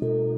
Hello 0.00 0.33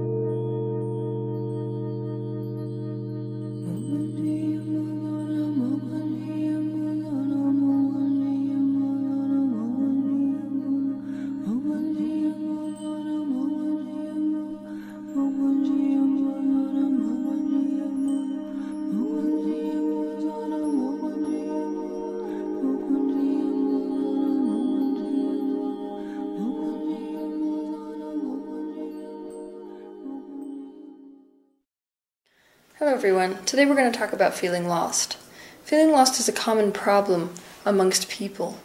everyone. 33.07 33.41
Today 33.45 33.65
we're 33.65 33.77
going 33.77 33.93
to 33.93 33.97
talk 33.97 34.13
about 34.13 34.35
feeling 34.35 34.67
lost. 34.67 35.17
Feeling 35.63 35.93
lost 35.93 36.19
is 36.19 36.29
a 36.29 36.33
common 36.33 36.73
problem 36.73 37.33
amongst 37.65 38.09
people. 38.09 38.59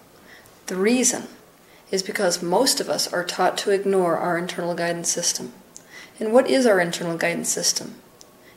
The 0.66 0.76
reason 0.76 1.28
is 1.92 2.02
because 2.02 2.42
most 2.42 2.80
of 2.80 2.90
us 2.90 3.14
are 3.14 3.24
taught 3.24 3.56
to 3.60 3.70
ignore 3.70 4.18
our 4.18 4.40
internal 4.40 4.74
guidance 4.74 5.12
system. 5.12 5.54
And 6.20 6.34
what 6.34 6.50
is 6.50 6.66
our 6.66 6.80
internal 6.80 7.20
guidance 7.20 7.50
system? 7.50 7.94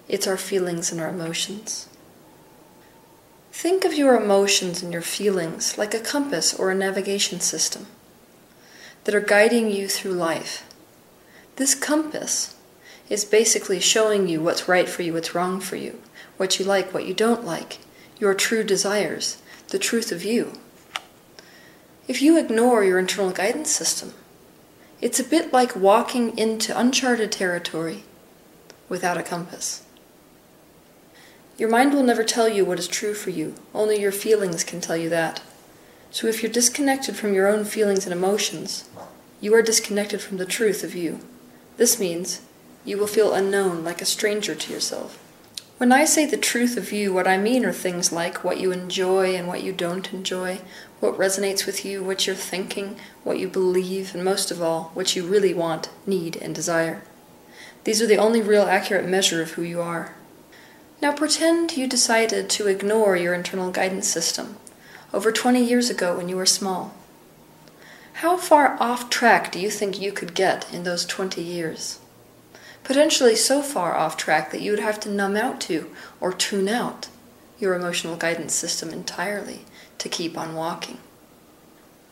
It's 0.09 0.27
our 0.27 0.39
feelings 0.39 0.91
and 0.91 1.03
our 1.03 1.11
emotions. 1.11 1.87
Think 3.53 3.85
of 3.85 3.93
your 3.93 4.17
emotions 4.17 4.83
and 4.83 4.91
your 4.91 5.03
feelings 5.03 5.77
like 5.77 5.93
a 5.93 6.01
compass 6.01 6.55
or 6.55 6.71
a 6.71 6.75
navigation 6.75 7.41
system 7.41 7.89
that 9.05 9.15
are 9.15 9.21
guiding 9.21 9.71
you 9.71 9.89
through 9.89 10.13
life. 10.13 10.65
This 11.57 11.75
compass 11.75 12.54
is 13.09 13.25
basically 13.25 13.81
showing 13.81 14.29
you 14.29 14.41
what's 14.41 14.69
right 14.69 14.89
for 14.89 15.03
you, 15.03 15.13
what's 15.13 15.35
wrong 15.35 15.61
for 15.61 15.77
you, 15.77 16.01
what 16.37 16.59
you 16.59 16.65
like, 16.65 16.93
what 16.93 17.07
you 17.07 17.15
don't 17.15 17.45
like, 17.45 17.79
your 18.19 18.35
true 18.35 18.65
desires, 18.65 19.43
the 19.69 19.79
truth 19.79 20.11
of 20.11 20.25
you. 20.25 20.53
If 22.07 22.21
you 22.21 22.39
ignore 22.39 22.85
your 22.85 22.99
internal 22.99 23.31
guidance 23.31 23.71
system, 23.71 24.15
it's 25.01 25.21
a 25.21 25.25
bit 25.25 25.53
like 25.53 25.77
walking 25.77 26.37
into 26.39 26.79
uncharted 26.79 27.33
territory 27.33 28.05
without 28.89 29.19
a 29.19 29.23
compass. 29.23 29.83
Your 31.57 31.69
mind 31.69 31.95
will 31.95 32.03
never 32.03 32.25
tell 32.25 32.49
you 32.49 32.65
what 32.65 32.79
is 32.79 32.89
true 32.89 33.15
for 33.15 33.31
you, 33.31 33.55
only 33.75 34.01
your 34.01 34.13
feelings 34.13 34.65
can 34.65 34.81
tell 34.81 34.97
you 34.97 35.09
that. 35.11 35.41
So 36.11 36.27
if 36.27 36.43
you're 36.43 36.53
disconnected 36.53 37.17
from 37.17 37.33
your 37.35 37.49
own 37.49 37.65
feelings 37.65 38.07
and 38.07 38.13
emotions, 38.13 38.89
you 39.41 39.55
are 39.55 39.63
disconnected 39.63 40.21
from 40.21 40.37
the 40.37 40.47
truth 40.47 40.83
of 40.85 40.95
you. 40.95 41.21
This 41.77 41.99
means 41.99 42.41
you 42.85 42.99
will 42.99 43.07
feel 43.07 43.33
unknown, 43.33 43.83
like 43.83 44.03
a 44.03 44.07
stranger 44.07 44.55
to 44.55 44.73
yourself. 44.73 45.19
When 45.79 45.91
I 45.91 46.05
say 46.05 46.25
the 46.25 46.37
truth 46.37 46.77
of 46.77 46.93
you, 46.93 47.13
what 47.13 47.27
I 47.27 47.37
mean 47.37 47.65
are 47.65 47.73
things 47.73 48.13
like 48.13 48.45
what 48.45 48.61
you 48.61 48.71
enjoy 48.71 49.35
and 49.35 49.49
what 49.49 49.63
you 49.63 49.73
don't 49.73 50.13
enjoy, 50.13 50.61
what 51.01 51.19
resonates 51.19 51.67
with 51.67 51.85
you, 51.85 52.05
what 52.05 52.27
you're 52.27 52.37
thinking, 52.37 52.97
what 53.25 53.39
you 53.39 53.49
believe, 53.49 54.15
and 54.15 54.25
most 54.25 54.51
of 54.51 54.63
all, 54.63 54.93
what 54.95 55.17
you 55.17 55.27
really 55.27 55.53
want, 55.53 55.91
need, 56.07 56.37
and 56.37 56.55
desire. 56.55 57.03
These 57.83 58.01
are 58.01 58.07
the 58.07 58.19
only 58.19 58.41
real 58.41 58.63
accurate 58.63 59.07
measure 59.07 59.43
of 59.43 59.53
who 59.53 59.63
you 59.63 59.81
are. 59.81 60.15
Now 61.03 61.13
pretend 61.13 61.77
you 61.77 61.89
decided 61.89 62.49
to 62.51 62.69
ignore 62.69 63.17
your 63.17 63.35
internal 63.35 63.71
guidance 63.71 64.07
system 64.07 64.57
over 65.13 65.33
20 65.33 65.63
years 65.63 65.91
ago 65.91 66.17
when 66.17 66.29
you 66.29 66.37
were 66.37 66.47
small. 66.47 66.95
How 68.15 68.37
far 68.37 68.77
off 68.81 69.11
track 69.11 69.51
do 69.51 69.59
you 69.59 69.71
think 69.71 70.01
you 70.01 70.13
could 70.13 70.35
get 70.35 70.73
in 70.73 70.85
those 70.85 71.05
20 71.05 71.43
years? 71.43 71.99
Potentially 72.85 73.35
so 73.35 73.63
far 73.63 73.97
off 73.97 74.17
track 74.17 74.53
that 74.53 74.61
you 74.61 74.71
would 74.71 74.81
have 74.81 75.01
to 75.01 75.11
numb 75.11 75.37
out 75.37 75.61
to 75.63 75.91
or 76.21 76.33
tune 76.33 76.69
out 76.69 77.09
your 77.59 77.75
emotional 77.75 78.17
guidance 78.17 78.55
system 78.55 78.91
entirely 78.91 79.65
to 79.99 80.09
keep 80.09 80.37
on 80.39 80.55
walking. 80.55 80.99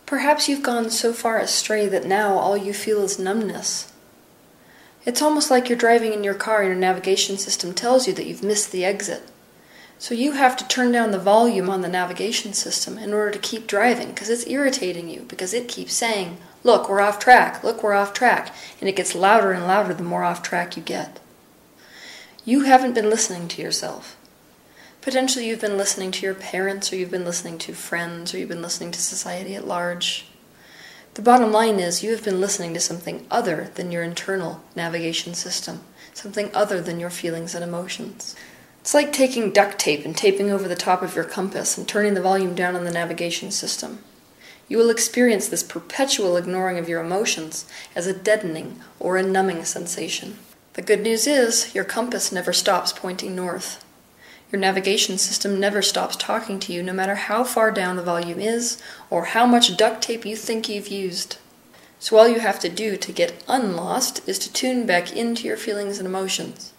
Perhaps 0.06 0.48
you've 0.48 0.62
gone 0.62 0.90
so 0.90 1.12
far 1.12 1.38
astray 1.38 1.86
that 1.88 2.04
now 2.04 2.36
all 2.36 2.56
you 2.56 2.74
feel 2.74 3.02
is 3.02 3.18
numbness. 3.18 3.92
It's 5.04 5.22
almost 5.22 5.50
like 5.50 5.68
you're 5.68 5.78
driving 5.78 6.12
in 6.12 6.24
your 6.24 6.34
car 6.34 6.60
and 6.60 6.68
your 6.68 6.76
navigation 6.76 7.36
system 7.36 7.74
tells 7.74 8.06
you 8.06 8.12
that 8.14 8.26
you've 8.26 8.42
missed 8.42 8.72
the 8.72 8.84
exit. 8.84 9.22
So 9.98 10.14
you 10.14 10.32
have 10.32 10.56
to 10.56 10.66
turn 10.68 10.92
down 10.92 11.12
the 11.12 11.18
volume 11.18 11.70
on 11.70 11.80
the 11.80 11.88
navigation 11.88 12.52
system 12.52 12.98
in 12.98 13.12
order 13.12 13.30
to 13.30 13.38
keep 13.38 13.66
driving 13.66 14.08
because 14.08 14.28
it's 14.28 14.46
irritating 14.46 15.08
you 15.08 15.20
because 15.28 15.54
it 15.54 15.68
keeps 15.68 15.92
saying, 15.94 16.38
Look, 16.64 16.88
we're 16.88 17.00
off 17.00 17.18
track. 17.18 17.64
Look, 17.64 17.82
we're 17.82 17.92
off 17.92 18.12
track. 18.12 18.54
And 18.80 18.88
it 18.88 18.96
gets 18.96 19.14
louder 19.14 19.52
and 19.52 19.66
louder 19.66 19.94
the 19.94 20.02
more 20.02 20.24
off 20.24 20.42
track 20.42 20.76
you 20.76 20.82
get. 20.82 21.20
You 22.44 22.62
haven't 22.62 22.94
been 22.94 23.10
listening 23.10 23.48
to 23.48 23.62
yourself. 23.62 24.16
Potentially, 25.00 25.48
you've 25.48 25.60
been 25.60 25.76
listening 25.76 26.12
to 26.12 26.22
your 26.26 26.34
parents, 26.34 26.92
or 26.92 26.96
you've 26.96 27.10
been 27.10 27.24
listening 27.24 27.58
to 27.58 27.72
friends, 27.72 28.32
or 28.32 28.38
you've 28.38 28.48
been 28.48 28.62
listening 28.62 28.92
to 28.92 29.00
society 29.00 29.56
at 29.56 29.66
large. 29.66 30.26
The 31.14 31.22
bottom 31.22 31.52
line 31.52 31.78
is 31.78 32.02
you 32.02 32.12
have 32.12 32.24
been 32.24 32.40
listening 32.40 32.72
to 32.74 32.80
something 32.80 33.26
other 33.30 33.70
than 33.74 33.92
your 33.92 34.02
internal 34.02 34.62
navigation 34.74 35.34
system, 35.34 35.80
something 36.14 36.50
other 36.54 36.80
than 36.80 37.00
your 37.00 37.10
feelings 37.10 37.54
and 37.54 37.64
emotions. 37.64 38.34
It's 38.80 38.94
like 38.94 39.12
taking 39.12 39.52
duct 39.52 39.78
tape 39.78 40.04
and 40.04 40.16
taping 40.16 40.50
over 40.50 40.66
the 40.66 40.74
top 40.74 41.02
of 41.02 41.14
your 41.14 41.24
compass 41.24 41.76
and 41.76 41.86
turning 41.86 42.14
the 42.14 42.22
volume 42.22 42.54
down 42.54 42.74
on 42.76 42.84
the 42.84 42.90
navigation 42.90 43.50
system. 43.50 43.98
You 44.72 44.78
will 44.78 44.88
experience 44.88 45.48
this 45.48 45.62
perpetual 45.62 46.38
ignoring 46.38 46.78
of 46.78 46.88
your 46.88 47.02
emotions 47.02 47.66
as 47.94 48.06
a 48.06 48.14
deadening 48.14 48.80
or 48.98 49.18
a 49.18 49.22
numbing 49.22 49.66
sensation. 49.66 50.38
The 50.72 50.80
good 50.80 51.02
news 51.02 51.26
is 51.26 51.74
your 51.74 51.84
compass 51.84 52.32
never 52.32 52.54
stops 52.54 52.90
pointing 52.90 53.36
north. 53.36 53.84
Your 54.50 54.58
navigation 54.58 55.18
system 55.18 55.60
never 55.60 55.82
stops 55.82 56.16
talking 56.16 56.58
to 56.60 56.72
you, 56.72 56.82
no 56.82 56.94
matter 56.94 57.16
how 57.16 57.44
far 57.44 57.70
down 57.70 57.96
the 57.96 58.02
volume 58.02 58.40
is 58.40 58.82
or 59.10 59.26
how 59.26 59.44
much 59.44 59.76
duct 59.76 60.00
tape 60.00 60.24
you 60.24 60.36
think 60.36 60.70
you've 60.70 60.88
used. 60.88 61.36
So, 61.98 62.16
all 62.16 62.26
you 62.26 62.40
have 62.40 62.58
to 62.60 62.70
do 62.70 62.96
to 62.96 63.12
get 63.12 63.44
unlost 63.46 64.26
is 64.26 64.38
to 64.38 64.50
tune 64.50 64.86
back 64.86 65.14
into 65.14 65.46
your 65.46 65.58
feelings 65.58 65.98
and 65.98 66.06
emotions. 66.06 66.72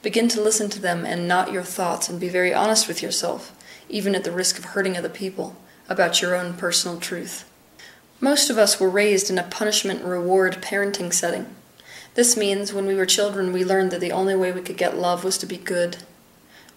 Begin 0.00 0.28
to 0.28 0.40
listen 0.40 0.70
to 0.70 0.80
them 0.80 1.04
and 1.04 1.28
not 1.28 1.52
your 1.52 1.62
thoughts, 1.62 2.08
and 2.08 2.18
be 2.18 2.30
very 2.30 2.54
honest 2.54 2.88
with 2.88 3.02
yourself, 3.02 3.54
even 3.90 4.14
at 4.14 4.24
the 4.24 4.32
risk 4.32 4.58
of 4.58 4.64
hurting 4.64 4.96
other 4.96 5.10
people, 5.10 5.56
about 5.88 6.22
your 6.22 6.34
own 6.34 6.54
personal 6.54 6.98
truth. 6.98 7.50
Most 8.20 8.48
of 8.48 8.58
us 8.58 8.80
were 8.80 8.88
raised 8.88 9.30
in 9.30 9.38
a 9.38 9.42
punishment 9.42 10.04
reward 10.04 10.62
parenting 10.62 11.12
setting. 11.12 11.46
This 12.14 12.36
means 12.36 12.72
when 12.72 12.86
we 12.86 12.94
were 12.94 13.06
children, 13.06 13.52
we 13.52 13.64
learned 13.64 13.90
that 13.90 14.00
the 14.00 14.12
only 14.12 14.36
way 14.36 14.52
we 14.52 14.62
could 14.62 14.76
get 14.76 14.96
love 14.96 15.24
was 15.24 15.36
to 15.38 15.46
be 15.46 15.56
good. 15.56 15.98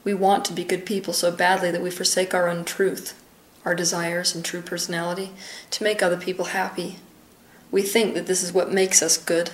We 0.03 0.13
want 0.13 0.45
to 0.45 0.53
be 0.53 0.63
good 0.63 0.85
people 0.85 1.13
so 1.13 1.31
badly 1.31 1.69
that 1.72 1.81
we 1.81 1.91
forsake 1.91 2.34
our 2.34 2.50
own 2.50 2.66
truth, 2.66 3.22
our 3.63 3.75
desires, 3.75 4.34
and 4.34 4.44
true 4.44 4.62
personality 4.62 5.31
to 5.72 5.84
make 5.84 6.01
other 6.01 6.18
people 6.18 6.45
happy. 6.45 6.97
We 7.72 7.81
think 7.81 8.13
that 8.16 8.25
this 8.25 8.41
is 8.41 8.53
what 8.53 8.72
makes 8.72 9.01
us 9.01 9.18
good. 9.18 9.51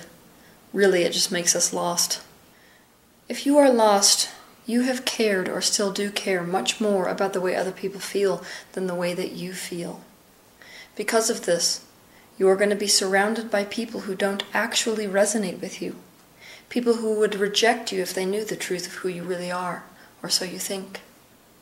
Really, 0.72 1.02
it 1.02 1.12
just 1.12 1.32
makes 1.32 1.54
us 1.54 1.72
lost. 1.72 2.22
If 3.28 3.46
you 3.46 3.58
are 3.58 3.70
lost, 3.70 4.30
you 4.66 4.82
have 4.82 5.04
cared 5.04 5.48
or 5.48 5.60
still 5.60 5.92
do 5.92 6.10
care 6.10 6.42
much 6.42 6.80
more 6.80 7.06
about 7.06 7.32
the 7.32 7.40
way 7.40 7.54
other 7.54 7.72
people 7.72 8.00
feel 8.00 8.42
than 8.72 8.86
the 8.86 8.94
way 8.94 9.12
that 9.12 9.32
you 9.32 9.52
feel. 9.52 10.00
Because 10.96 11.28
of 11.28 11.44
this, 11.44 11.84
you 12.38 12.48
are 12.48 12.56
going 12.56 12.70
to 12.70 12.76
be 12.76 12.86
surrounded 12.86 13.50
by 13.50 13.64
people 13.64 14.00
who 14.00 14.14
don't 14.14 14.44
actually 14.52 15.06
resonate 15.06 15.60
with 15.60 15.82
you, 15.82 15.96
people 16.68 16.94
who 16.94 17.18
would 17.18 17.34
reject 17.34 17.92
you 17.92 18.00
if 18.00 18.14
they 18.14 18.24
knew 18.24 18.44
the 18.44 18.56
truth 18.56 18.86
of 18.86 18.94
who 18.94 19.08
you 19.08 19.22
really 19.22 19.50
are, 19.50 19.84
or 20.22 20.28
so 20.28 20.44
you 20.44 20.58
think. 20.58 21.00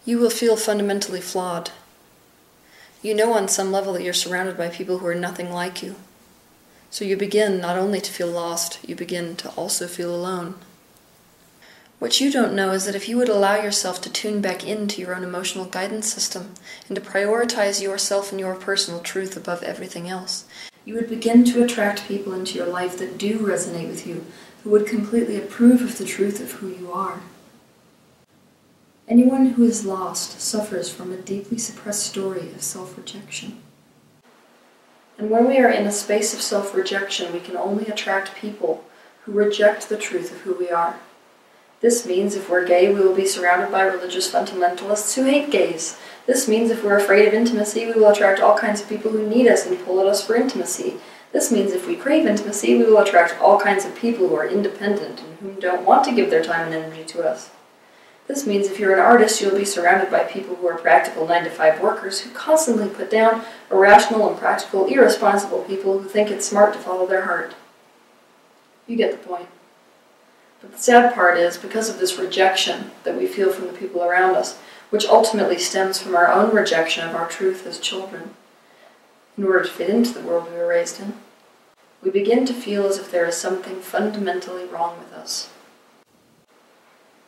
You 0.05 0.19
will 0.19 0.31
feel 0.31 0.57
fundamentally 0.57 1.21
flawed. 1.21 1.71
You 3.03 3.15
know 3.15 3.33
on 3.33 3.49
some 3.49 3.73
level 3.73 3.93
that 3.95 4.03
you're 4.03 4.13
surrounded 4.13 4.57
by 4.57 4.69
people 4.69 4.99
who 4.99 5.07
are 5.07 5.15
nothing 5.15 5.51
like 5.51 5.83
you. 5.83 5.97
So 6.91 7.05
you 7.05 7.17
begin 7.17 7.61
not 7.61 7.77
only 7.77 8.01
to 8.01 8.13
feel 8.13 8.29
lost, 8.29 8.79
you 8.87 8.95
begin 8.95 9.35
to 9.37 9.49
also 9.51 9.87
feel 9.87 10.15
alone. 10.15 10.55
What 12.03 12.21
you 12.21 12.33
don't 12.33 12.57
know 12.57 12.73
is 12.73 12.87
that 12.87 12.97
if 12.97 13.09
you 13.09 13.17
would 13.19 13.29
allow 13.29 13.63
yourself 13.63 14.01
to 14.01 14.11
tune 14.11 14.41
back 14.41 14.67
into 14.67 15.01
your 15.01 15.15
own 15.15 15.23
emotional 15.23 15.67
guidance 15.67 16.13
system 16.13 16.55
and 16.89 16.97
to 16.97 17.01
prioritize 17.01 17.81
yourself 17.81 18.33
and 18.33 18.41
your 18.41 18.57
personal 18.57 18.99
truth 18.99 19.37
above 19.37 19.63
everything 19.63 20.09
else, 20.09 20.45
you 20.85 20.95
would 20.95 21.09
begin 21.09 21.45
to 21.45 21.63
attract 21.63 22.09
people 22.09 22.33
into 22.33 22.59
your 22.59 22.67
life 22.67 22.99
that 22.99 23.19
do 23.19 23.39
resonate 23.39 23.87
with 23.87 24.05
you, 24.05 24.27
who 24.65 24.71
would 24.71 24.85
completely 24.85 25.37
approve 25.37 25.81
of 25.81 25.97
the 25.97 26.05
truth 26.05 26.41
of 26.41 26.51
who 26.55 26.71
you 26.71 26.91
are. 26.91 27.21
Anyone 29.07 29.51
who 29.51 29.63
is 29.63 29.87
lost 29.87 30.41
suffers 30.41 30.93
from 30.93 31.13
a 31.13 31.17
deeply 31.17 31.57
suppressed 31.57 32.05
story 32.05 32.49
of 32.53 32.65
self 32.65 32.99
rejection. 32.99 33.63
And 35.19 35.31
when 35.31 35.47
we 35.47 35.59
are 35.59 35.71
in 35.71 35.87
a 35.87 35.93
space 35.93 36.35
of 36.35 36.43
self 36.43 36.75
rejection, 36.75 37.33
we 37.33 37.39
can 37.39 37.57
only 37.57 37.87
attract 37.87 38.35
people 38.35 38.85
who 39.21 39.31
reject 39.31 39.89
the 39.89 39.97
truth 39.97 40.33
of 40.33 40.41
who 40.41 40.55
we 40.55 40.69
are. 40.69 40.99
This 41.83 42.07
means 42.07 42.37
if 42.37 42.49
we're 42.49 42.65
gay, 42.65 42.95
we 42.95 43.01
will 43.01 43.15
be 43.15 43.27
surrounded 43.27 43.73
by 43.73 43.83
religious 43.83 44.33
fundamentalists 44.33 45.17
who 45.17 45.25
hate 45.25 45.51
gays. 45.51 45.99
This 46.27 46.47
means 46.47 46.71
if 46.71 46.85
we're 46.85 46.97
afraid 46.97 47.27
of 47.27 47.35
intimacy, 47.35 47.87
we 47.87 47.95
will 47.95 48.09
attract 48.09 48.41
all 48.41 48.57
kinds 48.57 48.81
of 48.81 48.89
people 48.89 49.11
who 49.11 49.29
need 49.29 49.49
us 49.49 49.67
and 49.67 49.85
pull 49.85 50.01
at 50.01 50.07
us 50.07 50.25
for 50.25 50.37
intimacy. 50.37 50.95
This 51.33 51.51
means 51.51 51.73
if 51.73 51.89
we 51.89 51.97
crave 51.97 52.25
intimacy, 52.25 52.77
we 52.77 52.85
will 52.85 52.99
attract 52.99 53.37
all 53.41 53.59
kinds 53.59 53.85
of 53.85 53.97
people 53.97 54.29
who 54.29 54.37
are 54.37 54.47
independent 54.47 55.21
and 55.21 55.39
whom 55.39 55.59
don't 55.59 55.85
want 55.85 56.05
to 56.05 56.15
give 56.15 56.31
their 56.31 56.45
time 56.45 56.67
and 56.69 56.75
energy 56.77 57.05
to 57.05 57.29
us. 57.29 57.51
This 58.29 58.47
means 58.47 58.69
if 58.69 58.79
you're 58.79 58.93
an 58.93 59.01
artist, 59.01 59.41
you'll 59.41 59.59
be 59.59 59.65
surrounded 59.65 60.09
by 60.09 60.23
people 60.23 60.55
who 60.55 60.69
are 60.69 60.79
practical 60.79 61.27
9 61.27 61.43
to 61.43 61.51
5 61.51 61.81
workers 61.81 62.21
who 62.21 62.31
constantly 62.31 62.89
put 62.89 63.11
down 63.11 63.45
irrational, 63.73 64.31
impractical, 64.31 64.87
irresponsible 64.87 65.65
people 65.65 65.99
who 65.99 66.09
think 66.09 66.31
it's 66.31 66.47
smart 66.47 66.75
to 66.75 66.79
follow 66.79 67.09
their 67.09 67.25
heart. 67.25 67.57
You 68.87 68.97
get 68.97 69.11
the 69.11 69.29
point. 69.29 69.49
But 70.63 70.73
the 70.73 70.79
sad 70.79 71.13
part 71.13 71.37
is, 71.39 71.57
because 71.59 71.91
of 71.91 71.99
this 71.99 72.19
rejection 72.19 72.93
that 73.03 73.19
we 73.19 73.27
feel 73.27 73.53
from 73.53 73.67
the 73.67 73.73
people 73.73 74.03
around 74.03 74.37
us, 74.37 74.59
which 74.91 75.07
ultimately 75.07 75.59
stems 75.59 76.01
from 76.01 76.15
our 76.15 76.33
own 76.33 76.55
rejection 76.55 77.07
of 77.07 77.17
our 77.17 77.29
truth 77.29 77.67
as 77.67 77.81
children, 77.81 78.35
in 79.37 79.45
order 79.45 79.65
to 79.65 79.71
fit 79.71 79.91
into 79.91 80.15
the 80.15 80.21
world 80.21 80.49
we 80.49 80.57
were 80.57 80.69
raised 80.69 81.01
in, 81.01 81.15
we 82.01 82.11
begin 82.11 82.47
to 82.47 82.55
feel 82.55 82.87
as 82.87 82.99
if 82.99 83.11
there 83.11 83.27
is 83.27 83.37
something 83.37 83.81
fundamentally 83.81 84.65
wrong 84.65 84.99
with 84.99 85.13
us. 85.13 85.51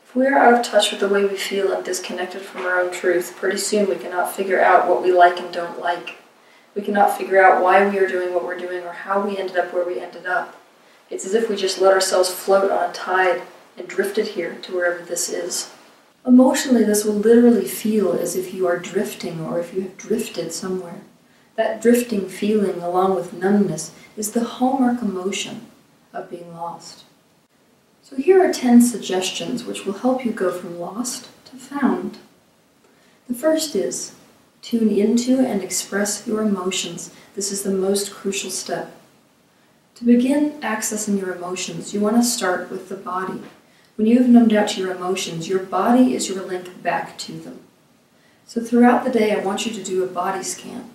If 0.04 0.14
we 0.14 0.26
are 0.26 0.38
out 0.38 0.54
of 0.54 0.64
touch 0.64 0.92
with 0.92 1.00
the 1.00 1.08
way 1.08 1.24
we 1.24 1.36
feel 1.36 1.72
and 1.72 1.84
disconnected 1.84 2.42
from 2.42 2.64
our 2.64 2.80
own 2.80 2.92
truth, 2.92 3.34
pretty 3.36 3.58
soon 3.58 3.88
we 3.88 3.96
cannot 3.96 4.32
figure 4.32 4.60
out 4.60 4.88
what 4.88 5.02
we 5.02 5.12
like 5.12 5.40
and 5.40 5.52
don't 5.52 5.80
like. 5.80 6.18
We 6.76 6.82
cannot 6.82 7.16
figure 7.16 7.42
out 7.42 7.62
why 7.62 7.88
we 7.88 7.98
are 7.98 8.06
doing 8.06 8.32
what 8.32 8.44
we're 8.44 8.58
doing 8.58 8.84
or 8.84 8.92
how 8.92 9.26
we 9.26 9.38
ended 9.38 9.56
up 9.56 9.72
where 9.72 9.86
we 9.86 9.98
ended 9.98 10.26
up. 10.26 10.60
It's 11.10 11.26
as 11.26 11.34
if 11.34 11.48
we 11.48 11.56
just 11.56 11.80
let 11.80 11.92
ourselves 11.92 12.30
float 12.30 12.70
on 12.70 12.92
tide 12.92 13.42
and 13.76 13.86
drifted 13.86 14.28
here 14.28 14.56
to 14.62 14.74
wherever 14.74 15.04
this 15.04 15.28
is. 15.28 15.70
Emotionally, 16.26 16.84
this 16.84 17.04
will 17.04 17.14
literally 17.14 17.66
feel 17.66 18.12
as 18.12 18.34
if 18.34 18.54
you 18.54 18.66
are 18.66 18.78
drifting 18.78 19.40
or 19.40 19.60
if 19.60 19.74
you 19.74 19.82
have 19.82 19.96
drifted 19.98 20.52
somewhere. 20.52 21.02
That 21.56 21.82
drifting 21.82 22.28
feeling, 22.28 22.80
along 22.80 23.14
with 23.14 23.34
numbness, 23.34 23.92
is 24.16 24.32
the 24.32 24.44
hallmark 24.44 25.02
emotion 25.02 25.66
of 26.12 26.30
being 26.30 26.54
lost. 26.54 27.04
So 28.02 28.16
here 28.16 28.42
are 28.42 28.52
10 28.52 28.80
suggestions 28.82 29.64
which 29.64 29.84
will 29.84 29.94
help 29.94 30.24
you 30.24 30.32
go 30.32 30.50
from 30.50 30.80
lost 30.80 31.28
to 31.46 31.56
found. 31.56 32.18
The 33.28 33.34
first 33.34 33.76
is 33.76 34.14
tune 34.62 34.90
into 34.90 35.40
and 35.40 35.62
express 35.62 36.26
your 36.26 36.42
emotions. 36.42 37.14
This 37.34 37.52
is 37.52 37.62
the 37.62 37.70
most 37.70 38.12
crucial 38.12 38.50
step. 38.50 38.94
To 39.96 40.04
begin 40.04 40.60
accessing 40.60 41.20
your 41.20 41.32
emotions, 41.32 41.94
you 41.94 42.00
want 42.00 42.16
to 42.16 42.24
start 42.24 42.68
with 42.68 42.88
the 42.88 42.96
body. 42.96 43.40
When 43.94 44.08
you 44.08 44.18
have 44.18 44.28
numbed 44.28 44.52
out 44.52 44.70
to 44.70 44.80
your 44.80 44.90
emotions, 44.90 45.48
your 45.48 45.60
body 45.60 46.16
is 46.16 46.28
your 46.28 46.44
link 46.44 46.82
back 46.82 47.16
to 47.18 47.32
them. 47.38 47.60
So 48.44 48.60
throughout 48.60 49.04
the 49.04 49.10
day, 49.10 49.32
I 49.32 49.44
want 49.44 49.66
you 49.66 49.72
to 49.72 49.84
do 49.84 50.02
a 50.02 50.08
body 50.08 50.42
scan. 50.42 50.90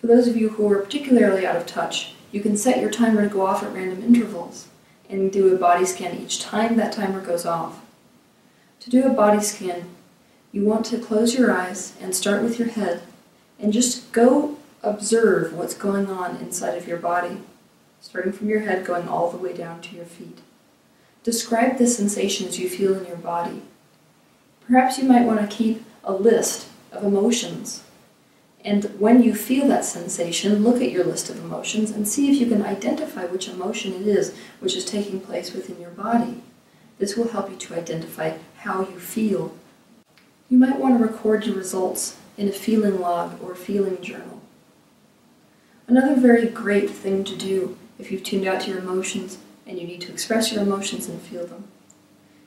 For 0.00 0.06
those 0.06 0.26
of 0.26 0.38
you 0.38 0.48
who 0.48 0.72
are 0.72 0.78
particularly 0.78 1.46
out 1.46 1.54
of 1.54 1.66
touch, 1.66 2.14
you 2.32 2.40
can 2.40 2.56
set 2.56 2.80
your 2.80 2.90
timer 2.90 3.22
to 3.22 3.28
go 3.28 3.44
off 3.44 3.62
at 3.62 3.74
random 3.74 4.02
intervals 4.02 4.68
and 5.10 5.30
do 5.30 5.54
a 5.54 5.58
body 5.58 5.84
scan 5.84 6.16
each 6.16 6.40
time 6.40 6.76
that 6.76 6.94
timer 6.94 7.20
goes 7.20 7.44
off. 7.44 7.82
To 8.80 8.90
do 8.90 9.04
a 9.04 9.10
body 9.10 9.42
scan, 9.42 9.84
you 10.50 10.64
want 10.64 10.86
to 10.86 10.98
close 10.98 11.34
your 11.34 11.52
eyes 11.52 11.92
and 12.00 12.16
start 12.16 12.42
with 12.42 12.58
your 12.58 12.68
head 12.68 13.02
and 13.60 13.70
just 13.70 14.12
go 14.12 14.56
observe 14.82 15.52
what's 15.52 15.74
going 15.74 16.08
on 16.08 16.36
inside 16.36 16.78
of 16.78 16.88
your 16.88 16.98
body, 16.98 17.42
starting 18.02 18.32
from 18.32 18.50
your 18.50 18.60
head 18.60 18.84
going 18.84 19.08
all 19.08 19.30
the 19.30 19.38
way 19.38 19.54
down 19.54 19.80
to 19.80 19.96
your 19.96 20.04
feet. 20.04 20.40
Describe 21.22 21.78
the 21.78 21.86
sensations 21.86 22.58
you 22.58 22.68
feel 22.68 22.94
in 22.94 23.06
your 23.06 23.16
body. 23.16 23.62
Perhaps 24.66 24.98
you 24.98 25.04
might 25.04 25.24
want 25.24 25.40
to 25.40 25.56
keep 25.56 25.82
a 26.04 26.12
list 26.12 26.68
of 26.92 27.02
emotions 27.02 27.82
and 28.64 28.84
when 29.00 29.22
you 29.22 29.34
feel 29.34 29.66
that 29.68 29.84
sensation, 29.84 30.62
look 30.62 30.80
at 30.80 30.92
your 30.92 31.04
list 31.04 31.30
of 31.30 31.44
emotions 31.44 31.90
and 31.90 32.06
see 32.06 32.30
if 32.30 32.40
you 32.40 32.46
can 32.46 32.64
identify 32.64 33.24
which 33.26 33.48
emotion 33.48 33.92
it 33.92 34.06
is 34.06 34.34
which 34.60 34.76
is 34.76 34.84
taking 34.84 35.20
place 35.20 35.52
within 35.52 35.80
your 35.80 35.90
body. 35.90 36.42
This 36.98 37.16
will 37.16 37.28
help 37.28 37.50
you 37.50 37.56
to 37.56 37.74
identify 37.74 38.34
how 38.58 38.80
you 38.80 39.00
feel. 39.00 39.56
You 40.48 40.58
might 40.58 40.78
want 40.78 40.96
to 40.96 41.04
record 41.04 41.44
your 41.44 41.56
results 41.56 42.16
in 42.38 42.48
a 42.48 42.52
feeling 42.52 43.00
log 43.00 43.42
or 43.42 43.54
feeling 43.54 44.00
journal. 44.00 44.40
Another 45.88 46.14
very 46.14 46.46
great 46.46 46.90
thing 46.90 47.24
to 47.24 47.36
do 47.36 47.76
if 47.98 48.10
you've 48.10 48.22
tuned 48.22 48.46
out 48.46 48.62
to 48.62 48.70
your 48.70 48.80
emotions 48.80 49.38
and 49.66 49.78
you 49.78 49.86
need 49.86 50.00
to 50.02 50.12
express 50.12 50.52
your 50.52 50.62
emotions 50.62 51.08
and 51.08 51.20
feel 51.20 51.46
them 51.46 51.64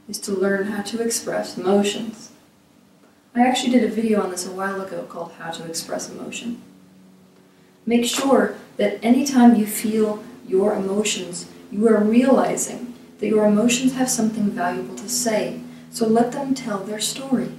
is 0.08 0.20
to 0.20 0.32
learn 0.32 0.68
how 0.68 0.82
to 0.84 1.02
express 1.02 1.58
emotions. 1.58 2.32
I 3.34 3.46
actually 3.46 3.72
did 3.72 3.84
a 3.84 3.94
video 3.94 4.22
on 4.22 4.32
this 4.32 4.46
a 4.46 4.52
while 4.52 4.82
ago 4.82 5.04
called 5.10 5.34
How 5.34 5.52
to 5.52 5.66
Express 5.66 6.10
Emotion. 6.10 6.62
Make 7.86 8.06
sure 8.06 8.56
that 8.78 9.04
anytime 9.04 9.56
you 9.56 9.66
feel 9.66 10.24
your 10.48 10.74
emotions, 10.74 11.48
you 11.72 11.88
are 11.88 12.04
realizing 12.04 12.94
that 13.20 13.28
your 13.28 13.46
emotions 13.46 13.94
have 13.94 14.10
something 14.10 14.52
valuable 14.52 14.96
to 14.96 15.10
say, 15.10 15.60
so 15.92 16.08
let 16.08 16.32
them 16.32 16.54
tell 16.54 16.80
their 16.80 17.00
story. 17.00 17.52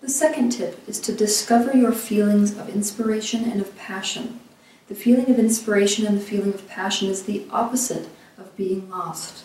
The 0.00 0.08
second 0.08 0.50
tip 0.50 0.86
is 0.88 1.00
to 1.00 1.12
discover 1.12 1.76
your 1.76 1.92
feelings 1.92 2.56
of 2.56 2.68
inspiration 2.68 3.44
and 3.50 3.60
of 3.60 3.76
passion. 3.76 4.40
The 4.88 4.94
feeling 4.94 5.28
of 5.30 5.38
inspiration 5.38 6.06
and 6.06 6.16
the 6.16 6.24
feeling 6.24 6.54
of 6.54 6.68
passion 6.68 7.08
is 7.08 7.24
the 7.24 7.44
opposite 7.50 8.08
of 8.38 8.56
being 8.56 8.88
lost. 8.88 9.44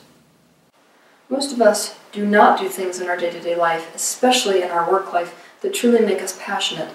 Most 1.30 1.52
of 1.52 1.62
us 1.62 1.98
do 2.12 2.26
not 2.26 2.60
do 2.60 2.70
things 2.70 3.00
in 3.00 3.08
our 3.08 3.18
day 3.18 3.32
to 3.32 3.40
day 3.40 3.56
life, 3.56 3.94
especially 3.96 4.62
in 4.62 4.70
our 4.70 4.90
work 4.90 5.14
life, 5.14 5.34
that 5.62 5.74
truly 5.74 6.06
make 6.06 6.22
us 6.22 6.38
passionate. 6.40 6.94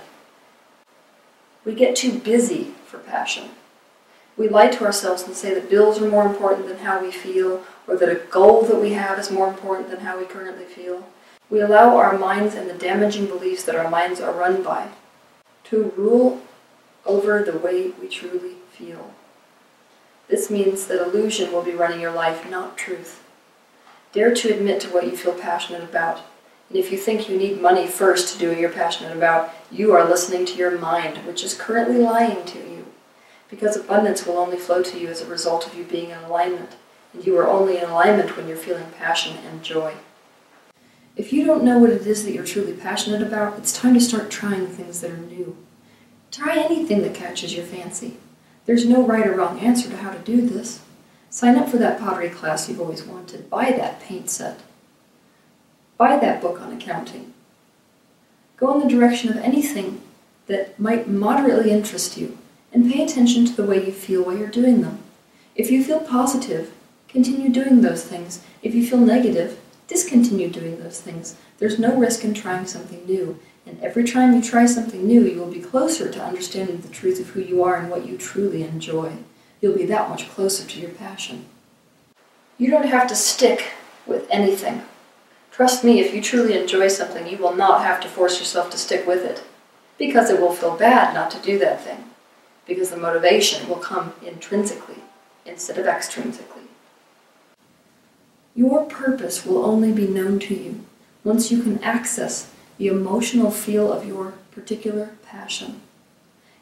We 1.64 1.74
get 1.74 1.96
too 1.96 2.18
busy 2.18 2.74
for 2.86 2.98
passion. 2.98 3.50
We 4.36 4.48
lie 4.48 4.68
to 4.68 4.84
ourselves 4.84 5.22
and 5.22 5.34
say 5.34 5.54
that 5.54 5.70
bills 5.70 6.00
are 6.00 6.08
more 6.08 6.26
important 6.26 6.68
than 6.68 6.78
how 6.78 7.02
we 7.02 7.10
feel, 7.10 7.64
or 7.88 7.96
that 7.96 8.08
a 8.08 8.26
goal 8.30 8.62
that 8.62 8.80
we 8.80 8.92
have 8.92 9.18
is 9.18 9.30
more 9.30 9.48
important 9.48 9.90
than 9.90 10.00
how 10.00 10.18
we 10.18 10.26
currently 10.26 10.66
feel. 10.66 11.08
We 11.48 11.60
allow 11.60 11.96
our 11.96 12.16
minds 12.18 12.54
and 12.54 12.68
the 12.68 12.74
damaging 12.74 13.26
beliefs 13.26 13.64
that 13.64 13.74
our 13.74 13.90
minds 13.90 14.20
are 14.20 14.32
run 14.32 14.62
by 14.62 14.88
to 15.64 15.92
rule 15.96 16.42
over 17.06 17.42
the 17.42 17.58
way 17.58 17.90
we 17.90 18.08
truly 18.08 18.54
feel. 18.70 19.12
This 20.28 20.50
means 20.50 20.86
that 20.86 21.00
illusion 21.00 21.52
will 21.52 21.62
be 21.62 21.72
running 21.72 22.00
your 22.00 22.12
life, 22.12 22.48
not 22.50 22.76
truth. 22.76 23.22
Dare 24.12 24.34
to 24.34 24.52
admit 24.52 24.80
to 24.80 24.88
what 24.88 25.04
you 25.04 25.16
feel 25.16 25.34
passionate 25.34 25.84
about. 25.84 26.22
And 26.68 26.78
if 26.78 26.90
you 26.90 26.98
think 26.98 27.28
you 27.28 27.36
need 27.36 27.62
money 27.62 27.86
first 27.86 28.32
to 28.32 28.38
do 28.38 28.48
what 28.48 28.58
you're 28.58 28.70
passionate 28.70 29.16
about, 29.16 29.52
you 29.70 29.92
are 29.92 30.08
listening 30.08 30.46
to 30.46 30.56
your 30.56 30.76
mind, 30.78 31.18
which 31.18 31.44
is 31.44 31.54
currently 31.54 31.98
lying 31.98 32.44
to 32.46 32.58
you. 32.58 32.86
Because 33.48 33.76
abundance 33.76 34.26
will 34.26 34.38
only 34.38 34.56
flow 34.56 34.82
to 34.82 34.98
you 34.98 35.06
as 35.06 35.22
a 35.22 35.26
result 35.26 35.66
of 35.66 35.76
you 35.76 35.84
being 35.84 36.10
in 36.10 36.18
alignment. 36.18 36.74
And 37.12 37.24
you 37.24 37.38
are 37.38 37.46
only 37.46 37.78
in 37.78 37.84
alignment 37.84 38.36
when 38.36 38.48
you're 38.48 38.56
feeling 38.56 38.90
passion 38.98 39.36
and 39.48 39.62
joy. 39.62 39.94
If 41.14 41.32
you 41.32 41.46
don't 41.46 41.62
know 41.62 41.78
what 41.78 41.90
it 41.90 42.06
is 42.06 42.24
that 42.24 42.32
you're 42.32 42.44
truly 42.44 42.72
passionate 42.72 43.22
about, 43.22 43.58
it's 43.58 43.72
time 43.72 43.94
to 43.94 44.00
start 44.00 44.30
trying 44.30 44.66
things 44.66 45.00
that 45.00 45.12
are 45.12 45.16
new. 45.16 45.56
Try 46.30 46.58
anything 46.58 47.02
that 47.02 47.14
catches 47.14 47.54
your 47.54 47.64
fancy. 47.64 48.16
There's 48.66 48.84
no 48.84 49.06
right 49.06 49.26
or 49.26 49.34
wrong 49.34 49.60
answer 49.60 49.88
to 49.88 49.96
how 49.96 50.10
to 50.10 50.18
do 50.18 50.46
this. 50.46 50.80
Sign 51.30 51.56
up 51.56 51.68
for 51.68 51.76
that 51.78 51.98
pottery 51.98 52.30
class 52.30 52.68
you've 52.68 52.80
always 52.80 53.04
wanted. 53.04 53.48
Buy 53.48 53.70
that 53.72 54.00
paint 54.00 54.30
set. 54.30 54.60
Buy 55.96 56.18
that 56.18 56.40
book 56.40 56.60
on 56.60 56.72
accounting. 56.72 57.32
Go 58.56 58.74
in 58.74 58.80
the 58.80 58.94
direction 58.94 59.30
of 59.30 59.36
anything 59.38 60.00
that 60.46 60.78
might 60.78 61.08
moderately 61.08 61.70
interest 61.70 62.16
you 62.16 62.38
and 62.72 62.90
pay 62.90 63.02
attention 63.04 63.44
to 63.46 63.52
the 63.54 63.64
way 63.64 63.84
you 63.84 63.92
feel 63.92 64.22
while 64.24 64.36
you're 64.36 64.48
doing 64.48 64.82
them. 64.82 64.98
If 65.54 65.70
you 65.70 65.82
feel 65.82 66.00
positive, 66.00 66.72
continue 67.08 67.50
doing 67.50 67.80
those 67.80 68.04
things. 68.04 68.42
If 68.62 68.74
you 68.74 68.86
feel 68.86 68.98
negative, 68.98 69.58
discontinue 69.88 70.50
doing 70.50 70.80
those 70.80 71.00
things. 71.00 71.36
There's 71.58 71.78
no 71.78 71.96
risk 71.96 72.24
in 72.24 72.34
trying 72.34 72.66
something 72.66 73.04
new, 73.06 73.38
and 73.66 73.78
every 73.82 74.04
time 74.04 74.34
you 74.34 74.42
try 74.42 74.64
something 74.64 75.06
new, 75.06 75.22
you 75.22 75.38
will 75.40 75.50
be 75.50 75.60
closer 75.60 76.10
to 76.10 76.24
understanding 76.24 76.80
the 76.80 76.88
truth 76.88 77.20
of 77.20 77.30
who 77.30 77.40
you 77.40 77.62
are 77.62 77.76
and 77.76 77.90
what 77.90 78.06
you 78.06 78.16
truly 78.16 78.62
enjoy 78.62 79.12
you'll 79.60 79.76
be 79.76 79.86
that 79.86 80.08
much 80.08 80.28
closer 80.28 80.66
to 80.66 80.80
your 80.80 80.90
passion. 80.90 81.46
You 82.58 82.70
don't 82.70 82.86
have 82.86 83.08
to 83.08 83.16
stick 83.16 83.72
with 84.06 84.26
anything. 84.30 84.82
Trust 85.50 85.84
me, 85.84 86.00
if 86.00 86.14
you 86.14 86.20
truly 86.20 86.58
enjoy 86.58 86.88
something, 86.88 87.26
you 87.26 87.38
will 87.38 87.54
not 87.54 87.82
have 87.82 88.00
to 88.02 88.08
force 88.08 88.38
yourself 88.38 88.70
to 88.70 88.78
stick 88.78 89.06
with 89.06 89.24
it. 89.24 89.42
Because 89.98 90.30
it 90.30 90.40
will 90.40 90.52
feel 90.52 90.76
bad 90.76 91.14
not 91.14 91.30
to 91.30 91.38
do 91.40 91.58
that 91.58 91.80
thing. 91.80 92.04
Because 92.66 92.90
the 92.90 92.96
motivation 92.96 93.68
will 93.68 93.76
come 93.76 94.12
intrinsically 94.24 95.02
instead 95.46 95.78
of 95.78 95.86
extrinsically. 95.86 96.66
Your 98.54 98.84
purpose 98.84 99.46
will 99.46 99.64
only 99.64 99.92
be 99.92 100.06
known 100.06 100.38
to 100.40 100.54
you 100.54 100.84
once 101.24 101.50
you 101.50 101.62
can 101.62 101.82
access 101.82 102.50
the 102.78 102.88
emotional 102.88 103.50
feel 103.50 103.92
of 103.92 104.06
your 104.06 104.34
particular 104.52 105.10
passion. 105.24 105.80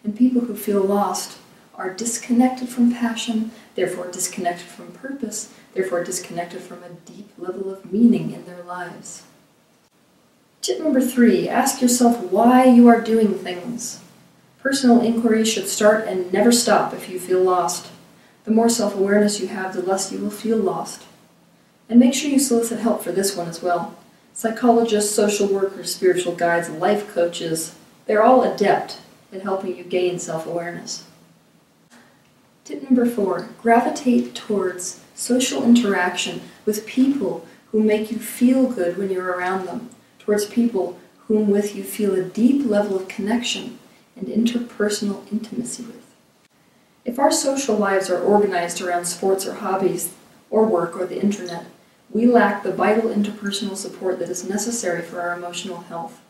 And 0.03 0.17
people 0.17 0.43
who 0.43 0.55
feel 0.55 0.83
lost 0.83 1.39
are 1.75 1.93
disconnected 1.93 2.69
from 2.69 2.95
passion, 2.95 3.51
therefore 3.75 4.11
disconnected 4.11 4.67
from 4.67 4.93
purpose, 4.93 5.53
therefore 5.73 6.05
disconnected 6.05 6.61
from 6.61 6.83
a 6.83 6.91
deep 7.11 7.31
level 7.37 7.73
of 7.73 7.91
meaning 7.91 8.33
in 8.33 8.45
their 8.47 8.63
lives. 8.63 9.25
Tip 10.61 10.81
number 10.81 11.01
three 11.01 11.49
ask 11.49 11.83
yourself 11.83 12.21
why 12.31 12.65
you 12.65 12.87
are 12.89 13.01
doing 13.01 13.35
things. 13.35 14.01
Personal 14.61 15.03
inquiry 15.03 15.45
should 15.45 15.69
start 15.69 16.07
and 16.07 16.33
never 16.33 16.51
stop 16.51 16.95
if 16.95 17.09
you 17.09 17.19
feel 17.19 17.43
lost. 17.43 17.89
The 18.45 18.51
more 18.51 18.69
self 18.69 18.95
awareness 18.95 19.41
you 19.41 19.49
have, 19.49 19.75
the 19.75 19.83
less 19.83 20.13
you 20.13 20.19
will 20.19 20.31
feel 20.31 20.57
lost. 20.57 21.03
And 21.89 22.01
make 22.01 22.15
sure 22.15 22.31
you 22.31 22.39
solicit 22.39 22.81
help 22.81 23.03
for 23.03 23.13
this 23.13 23.37
one 23.37 23.49
as 23.49 23.63
well. 23.63 23.97
Psychologists, 24.37 25.15
social 25.15 25.47
workers, 25.47 25.95
spiritual 25.95 26.35
guides, 26.35 26.69
and 26.69 26.81
life 26.81 27.09
coaches, 27.15 27.77
they're 28.07 28.23
all 28.23 28.43
adept 28.43 28.99
at 29.33 29.43
helping 29.43 29.77
you 29.77 29.85
gain 29.85 30.19
self 30.19 30.45
awareness. 30.45 31.05
Tip 32.65 32.83
number 32.83 33.07
four 33.07 33.49
gravitate 33.63 34.35
towards 34.35 35.01
social 35.15 35.63
interaction 35.63 36.43
with 36.67 36.85
people 36.85 37.47
who 37.71 37.81
make 37.81 38.11
you 38.11 38.19
feel 38.19 38.67
good 38.67 38.99
when 38.99 39.09
you're 39.09 39.31
around 39.31 39.67
them, 39.67 39.89
towards 40.19 40.47
people 40.47 40.99
whom 41.29 41.49
with 41.49 41.77
you 41.77 41.85
feel 41.85 42.13
a 42.15 42.25
deep 42.25 42.69
level 42.69 42.97
of 42.97 43.07
connection 43.07 43.79
and 44.17 44.27
interpersonal 44.27 45.31
intimacy 45.31 45.85
with. 45.85 46.13
If 47.05 47.21
our 47.21 47.31
social 47.31 47.77
lives 47.77 48.11
are 48.11 48.21
organized 48.21 48.81
around 48.81 49.05
sports 49.05 49.47
or 49.47 49.55
hobbies, 49.55 50.13
or 50.51 50.67
work 50.67 50.97
or 50.97 51.07
the 51.07 51.21
internet, 51.21 51.67
we 52.15 52.27
lack 52.27 52.63
the 52.63 52.73
vital 52.73 53.11
interpersonal 53.11 53.77
support 53.77 54.21
that 54.21 54.31
is 54.31 54.49
necessary 54.49 55.03
for 55.03 55.21
our 55.21 55.37
emotional 55.37 55.81
health. 55.83 56.23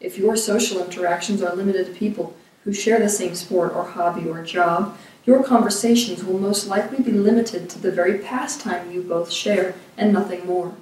If 0.00 0.18
your 0.18 0.36
social 0.36 0.84
interactions 0.84 1.42
are 1.42 1.56
limited 1.56 1.86
to 1.86 1.92
people 1.92 2.36
who 2.64 2.74
share 2.74 3.00
the 3.00 3.08
same 3.08 3.34
sport 3.34 3.72
or 3.72 3.84
hobby 3.84 4.28
or 4.28 4.44
job, 4.44 4.96
your 5.24 5.42
conversations 5.42 6.22
will 6.22 6.38
most 6.38 6.68
likely 6.68 7.02
be 7.02 7.12
limited 7.12 7.70
to 7.70 7.78
the 7.78 7.90
very 7.90 8.18
pastime 8.18 8.90
you 8.90 9.02
both 9.02 9.32
share 9.32 9.74
and 9.96 10.12
nothing 10.12 10.46
more. 10.46 10.74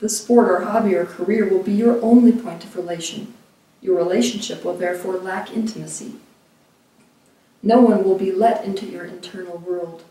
The 0.00 0.10
sport 0.10 0.50
or 0.50 0.60
hobby 0.66 0.94
or 0.94 1.06
career 1.06 1.48
will 1.48 1.62
be 1.62 1.72
your 1.72 2.02
only 2.02 2.32
point 2.32 2.62
of 2.62 2.76
relation. 2.76 3.32
Your 3.80 3.96
relationship 3.96 4.64
will 4.64 4.76
therefore 4.76 5.16
lack 5.16 5.56
intimacy. 5.56 6.16
No 7.62 7.80
one 7.80 8.04
will 8.04 8.18
be 8.18 8.32
let 8.32 8.64
into 8.64 8.84
your 8.84 9.04
internal 9.04 9.56
world. 9.56 10.02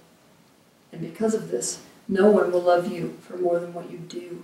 And 0.91 1.01
because 1.01 1.33
of 1.35 1.51
this, 1.51 1.81
no 2.11 2.29
one 2.29 2.51
will 2.51 2.61
love 2.61 2.91
you 2.91 3.17
for 3.21 3.37
more 3.37 3.57
than 3.57 3.73
what 3.73 3.89
you 3.89 3.97
do. 3.97 4.43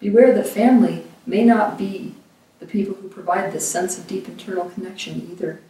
Beware 0.00 0.34
that 0.34 0.48
family 0.48 1.06
may 1.24 1.44
not 1.44 1.78
be 1.78 2.14
the 2.58 2.66
people 2.66 2.96
who 2.96 3.08
provide 3.08 3.52
this 3.52 3.70
sense 3.70 3.96
of 3.96 4.08
deep 4.08 4.28
internal 4.28 4.68
connection 4.70 5.28
either. 5.30 5.60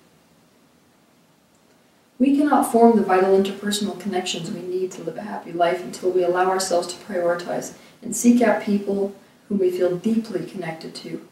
We 2.18 2.34
cannot 2.34 2.72
form 2.72 2.96
the 2.96 3.02
vital 3.02 3.38
interpersonal 3.38 4.00
connections 4.00 4.50
we 4.50 4.62
need 4.62 4.90
to 4.92 5.02
live 5.02 5.18
a 5.18 5.22
happy 5.22 5.52
life 5.52 5.82
until 5.82 6.10
we 6.10 6.24
allow 6.24 6.48
ourselves 6.48 6.88
to 6.88 7.04
prioritize 7.04 7.74
and 8.00 8.16
seek 8.16 8.40
out 8.40 8.62
people 8.62 9.14
whom 9.48 9.58
we 9.58 9.70
feel 9.70 9.98
deeply 9.98 10.46
connected 10.46 10.94
to. 10.94 11.28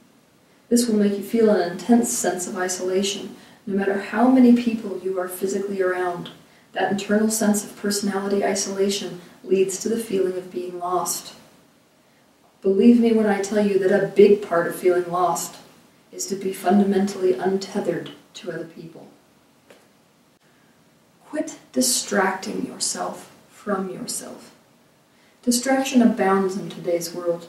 This 0.69 0.87
will 0.87 0.97
make 0.97 1.17
you 1.17 1.23
feel 1.23 1.49
an 1.49 1.73
intense 1.73 2.11
sense 2.11 2.47
of 2.47 2.59
isolation, 2.59 3.35
no 3.67 3.75
matter 3.75 3.99
how 3.99 4.29
many 4.29 4.55
people 4.63 5.01
you 5.03 5.19
are 5.19 5.29
physically 5.29 5.81
around. 5.81 6.31
That 6.73 6.93
internal 6.93 7.31
sense 7.31 7.65
of 7.65 7.77
personality 7.77 8.45
isolation 8.45 9.21
leads 9.47 9.79
to 9.79 9.89
the 9.89 9.99
feeling 9.99 10.37
of 10.37 10.53
being 10.53 10.79
lost. 10.79 11.35
Believe 12.63 12.99
me 12.99 13.13
when 13.13 13.27
I 13.27 13.43
tell 13.43 13.65
you 13.65 13.79
that 13.79 13.93
a 13.93 14.09
big 14.09 14.43
part 14.43 14.67
of 14.67 14.75
feeling 14.75 15.11
lost 15.11 15.57
is 16.13 16.27
to 16.27 16.37
be 16.37 16.53
fundamentally 16.53 17.35
untethered 17.35 18.13
to 18.35 18.51
other 18.51 18.65
people. 18.65 19.09
Quit 21.27 21.59
distracting 21.73 22.65
yourself 22.65 23.33
from 23.51 23.91
yourself. 23.91 24.55
Distraction 25.43 26.01
abounds 26.01 26.57
in 26.57 26.71
today's 26.71 27.13
world. 27.13 27.49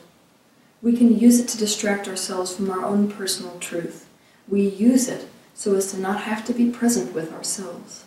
We 0.82 0.98
can 0.98 1.18
use 1.18 1.40
it 1.40 1.48
to 1.50 1.58
distract 1.58 2.08
ourselves 2.08 2.56
from 2.56 2.70
our 2.70 2.84
own 2.84 3.10
personal 3.10 3.58
truth. 3.60 4.08
We 4.48 4.68
use 4.68 5.08
it 5.08 5.28
so 5.54 5.76
as 5.76 5.92
to 5.92 6.00
not 6.00 6.22
have 6.22 6.44
to 6.46 6.54
be 6.54 6.70
present 6.70 7.14
with 7.14 7.32
ourselves. 7.32 8.06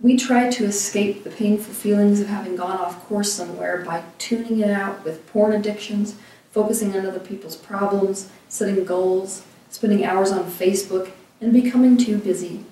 We 0.00 0.16
try 0.16 0.50
to 0.50 0.64
escape 0.64 1.24
the 1.24 1.30
painful 1.30 1.72
feelings 1.72 2.20
of 2.20 2.26
having 2.26 2.56
gone 2.56 2.78
off 2.78 3.04
course 3.06 3.32
somewhere 3.32 3.82
by 3.86 4.02
tuning 4.18 4.60
it 4.60 4.70
out 4.70 5.04
with 5.04 5.26
porn 5.28 5.52
addictions, 5.52 6.16
focusing 6.50 6.96
on 6.96 7.06
other 7.06 7.20
people's 7.20 7.56
problems, 7.56 8.28
setting 8.48 8.84
goals, 8.84 9.44
spending 9.70 10.04
hours 10.04 10.30
on 10.30 10.50
Facebook, 10.50 11.10
and 11.40 11.52
becoming 11.52 11.96
too 11.96 12.18
busy. 12.18 12.64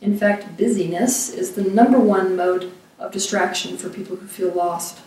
In 0.00 0.16
fact, 0.16 0.56
busyness 0.56 1.30
is 1.30 1.52
the 1.52 1.62
number 1.62 1.98
one 1.98 2.34
mode 2.34 2.72
of 2.98 3.12
distraction 3.12 3.76
for 3.76 3.88
people 3.88 4.16
who 4.16 4.26
feel 4.26 4.50
lost. 4.50 5.00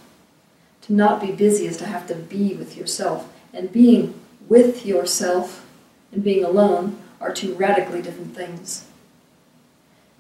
To 0.83 0.93
not 0.93 1.21
be 1.21 1.31
busy 1.31 1.65
is 1.65 1.77
to 1.77 1.85
have 1.85 2.07
to 2.07 2.15
be 2.15 2.53
with 2.53 2.77
yourself, 2.77 3.31
and 3.53 3.71
being 3.71 4.19
with 4.47 4.85
yourself 4.85 5.65
and 6.11 6.23
being 6.23 6.43
alone 6.43 6.97
are 7.19 7.31
two 7.31 7.53
radically 7.55 8.01
different 8.01 8.35
things. 8.35 8.85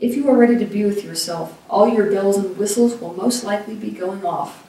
If 0.01 0.15
you 0.15 0.27
are 0.31 0.35
ready 0.35 0.57
to 0.57 0.65
be 0.65 0.83
with 0.83 1.05
yourself, 1.05 1.61
all 1.69 1.87
your 1.87 2.09
bells 2.09 2.35
and 2.35 2.57
whistles 2.57 2.99
will 2.99 3.13
most 3.13 3.43
likely 3.43 3.75
be 3.75 3.91
going 3.91 4.25
off. 4.25 4.67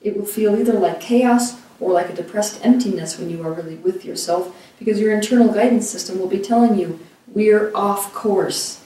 It 0.00 0.16
will 0.16 0.24
feel 0.24 0.54
either 0.54 0.74
like 0.74 1.00
chaos 1.00 1.60
or 1.80 1.90
like 1.92 2.08
a 2.08 2.14
depressed 2.14 2.64
emptiness 2.64 3.18
when 3.18 3.30
you 3.30 3.42
are 3.42 3.52
really 3.52 3.74
with 3.74 4.04
yourself 4.04 4.54
because 4.78 5.00
your 5.00 5.12
internal 5.12 5.52
guidance 5.52 5.90
system 5.90 6.20
will 6.20 6.28
be 6.28 6.38
telling 6.38 6.78
you, 6.78 7.00
we're 7.26 7.74
off 7.74 8.14
course. 8.14 8.84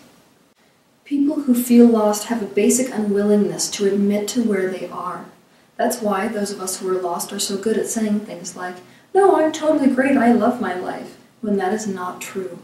People 1.05 1.43
who 1.43 1.55
feel 1.55 1.87
lost 1.87 2.29
have 2.29 2.43
a 2.43 2.47
basic 2.47 2.91
unwillingness 2.91 3.71
to 3.73 3.85
admit 3.85 4.27
to 4.29 4.43
where 4.43 4.71
they 4.71 4.89
are. 4.89 5.27
That's 5.77 6.01
why 6.01 6.29
those 6.29 6.51
of 6.51 6.63
us 6.63 6.79
who 6.79 6.89
are 6.89 7.03
lost 7.03 7.31
are 7.31 7.39
so 7.39 7.59
good 7.59 7.77
at 7.77 7.89
saying 7.89 8.21
things 8.21 8.57
like, 8.57 8.77
No, 9.15 9.37
I'm 9.37 9.53
totally 9.53 9.95
great, 9.95 10.17
I 10.17 10.33
love 10.33 10.63
my 10.63 10.73
life, 10.73 11.19
when 11.43 11.59
that 11.59 11.75
is 11.75 11.87
not 11.87 12.23
true. 12.23 12.59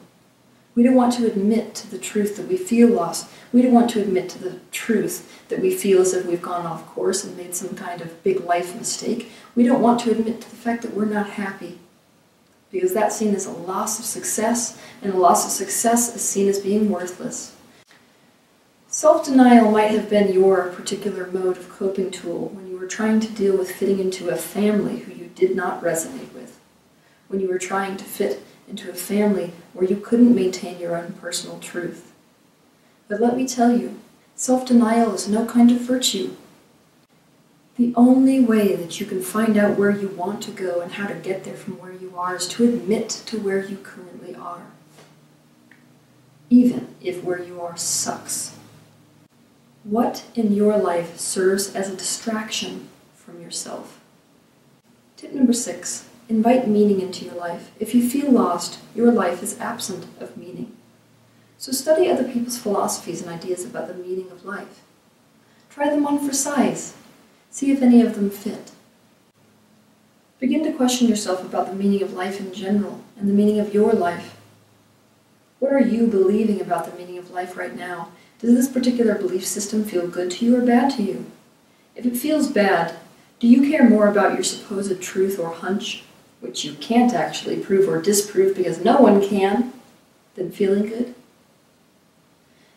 We 0.75 0.83
don't 0.83 0.97
want 0.97 1.13
to 1.15 1.27
admit 1.27 1.75
to 1.77 1.91
the 1.91 1.99
truth 1.99 2.37
that 2.37 2.49
we 2.49 2.57
feel 2.57 2.89
lost. 2.89 3.29
We 3.53 3.63
don't 3.63 3.73
want 3.73 3.91
to 3.91 4.03
admit 4.03 4.29
to 4.31 4.43
the 4.43 4.59
truth 4.73 5.47
that 5.49 5.61
we 5.61 5.73
feel 5.73 6.01
as 6.01 6.13
if 6.15 6.27
we've 6.27 6.43
gone 6.43 6.67
off 6.67 6.87
course 6.87 7.23
and 7.23 7.37
made 7.37 7.55
some 7.55 7.77
kind 7.77 8.01
of 8.01 8.23
big 8.25 8.41
life 8.41 8.75
mistake. 8.75 9.31
We 9.55 9.63
don't 9.65 9.83
want 9.83 10.01
to 10.01 10.11
admit 10.11 10.41
to 10.41 10.51
the 10.51 10.57
fact 10.57 10.83
that 10.83 10.95
we're 10.95 11.05
not 11.05 11.31
happy. 11.31 11.79
Because 12.73 12.93
that's 12.93 13.17
seen 13.17 13.37
as 13.37 13.47
a 13.47 13.53
loss 13.53 14.01
of 14.01 14.05
success, 14.05 14.81
and 15.01 15.15
a 15.15 15.17
loss 15.17 15.45
of 15.45 15.53
success 15.53 16.15
is 16.17 16.23
seen 16.23 16.49
as 16.49 16.59
being 16.59 16.91
worthless. 16.91 17.55
Self 18.89 19.25
denial 19.25 19.71
might 19.71 19.93
have 19.93 20.11
been 20.11 20.33
your 20.33 20.71
particular 20.71 21.29
mode 21.29 21.57
of 21.57 21.69
coping 21.69 22.11
tool 22.11 22.49
when 22.49 22.69
you 22.69 22.77
were 22.77 22.89
trying 22.89 23.21
to 23.21 23.33
deal 23.33 23.57
with 23.57 23.71
fitting 23.71 24.01
into 24.01 24.29
a 24.29 24.37
family 24.37 24.99
who 24.99 25.13
you 25.13 25.31
did 25.37 25.55
not 25.55 25.83
resonate 25.83 26.33
with, 26.33 26.59
when 27.29 27.41
you 27.41 27.49
were 27.49 27.59
trying 27.59 27.97
to 27.97 28.05
fit 28.05 28.43
into 28.69 28.91
a 28.91 28.95
family 28.95 29.53
where 29.73 29.87
you 29.87 29.97
couldn't 29.97 30.35
maintain 30.35 30.79
your 30.79 30.97
own 30.97 31.13
personal 31.15 31.59
truth. 31.59 32.13
But 33.09 33.21
let 33.21 33.37
me 33.37 33.47
tell 33.47 33.77
you, 33.77 34.01
self 34.35 34.67
denial 34.67 35.15
is 35.15 35.29
no 35.29 35.45
kind 35.47 35.71
of 35.71 35.81
virtue. 35.81 36.35
The 37.77 37.93
only 37.97 38.41
way 38.41 38.77
that 38.77 39.01
you 39.01 39.07
can 39.07 39.21
find 39.21 39.57
out 39.57 39.79
where 39.79 39.91
you 39.91 40.09
want 40.09 40.43
to 40.45 40.53
go 40.53 40.81
and 40.81 40.93
how 40.93 41.09
to 41.09 41.15
get 41.15 41.45
there 41.45 41.57
from 41.57 41.81
where 41.81 41.93
you 41.93 42.15
are 42.17 42.37
is 42.37 42.47
to 42.49 42.65
admit 42.65 43.09
to 43.27 43.39
where 43.39 43.65
you 43.65 43.77
currently 43.79 44.35
are, 44.37 44.67
even 46.51 46.95
if 47.01 47.25
where 47.25 47.43
you 47.43 47.61
are 47.61 47.77
sucks. 47.77 48.55
What 49.83 50.25
in 50.35 50.55
your 50.55 50.79
life 50.79 51.19
serves 51.19 51.75
as 51.75 51.91
a 51.91 51.97
distraction 51.97 52.89
from 53.17 53.43
yourself? 53.43 54.01
Tip 55.17 55.33
number 55.33 55.53
six 55.53 56.09
invite 56.29 56.69
meaning 56.69 57.01
into 57.01 57.25
your 57.25 57.35
life. 57.35 57.71
If 57.79 57.95
you 57.95 58.09
feel 58.09 58.31
lost, 58.31 58.79
your 58.95 59.13
life 59.13 59.43
is 59.43 59.59
absent 59.61 60.07
of 60.21 60.37
meaning. 60.37 60.75
So 61.59 61.73
study 61.73 62.11
other 62.11 62.25
people's 62.25 62.59
philosophies 62.59 63.23
and 63.23 63.31
ideas 63.31 63.65
about 63.65 63.89
the 63.89 63.95
meaning 63.95 64.31
of 64.31 64.45
life. 64.45 64.83
Try 65.71 65.91
them 65.91 66.07
on 66.07 66.27
for 66.27 66.35
size. 66.35 66.95
See 67.51 67.71
if 67.71 67.83
any 67.83 68.03
of 68.03 68.15
them 68.15 68.31
fit. 68.31 68.73
Begin 70.41 70.65
to 70.65 70.73
question 70.73 71.09
yourself 71.09 71.45
about 71.45 71.69
the 71.69 71.75
meaning 71.75 72.03
of 72.03 72.13
life 72.13 72.41
in 72.41 72.53
general 72.53 73.03
and 73.17 73.29
the 73.29 73.35
meaning 73.35 73.61
of 73.61 73.73
your 73.73 73.93
life. 73.93 74.37
What 75.59 75.73
are 75.73 75.81
you 75.81 76.07
believing 76.07 76.61
about 76.61 76.91
the 76.91 76.99
meaning 76.99 77.19
of 77.19 77.31
life 77.31 77.57
right 77.57 77.75
now 77.75 78.09
does 78.45 78.55
this 78.55 78.69
particular 78.69 79.15
belief 79.15 79.47
system 79.47 79.85
feel 79.85 80.07
good 80.07 80.31
to 80.33 80.45
you 80.45 80.57
or 80.57 80.61
bad 80.61 80.91
to 80.97 81.03
you? 81.03 81.25
If 81.97 82.05
it 82.05 82.17
feels 82.17 82.49
bad, 82.49 82.95
do 83.41 83.47
you 83.47 83.71
care 83.71 83.89
more 83.89 84.07
about 84.07 84.35
your 84.35 84.43
supposed 84.43 85.01
truth 85.01 85.39
or 85.39 85.51
hunch, 85.51 86.05
which 86.45 86.65
you 86.65 86.75
can't 86.75 87.15
actually 87.15 87.57
prove 87.57 87.89
or 87.89 88.01
disprove 88.01 88.57
because 88.57 88.85
no 88.85 89.01
one 89.01 89.27
can, 89.27 89.73
than 90.35 90.53
feeling 90.53 90.87
good? 90.87 91.15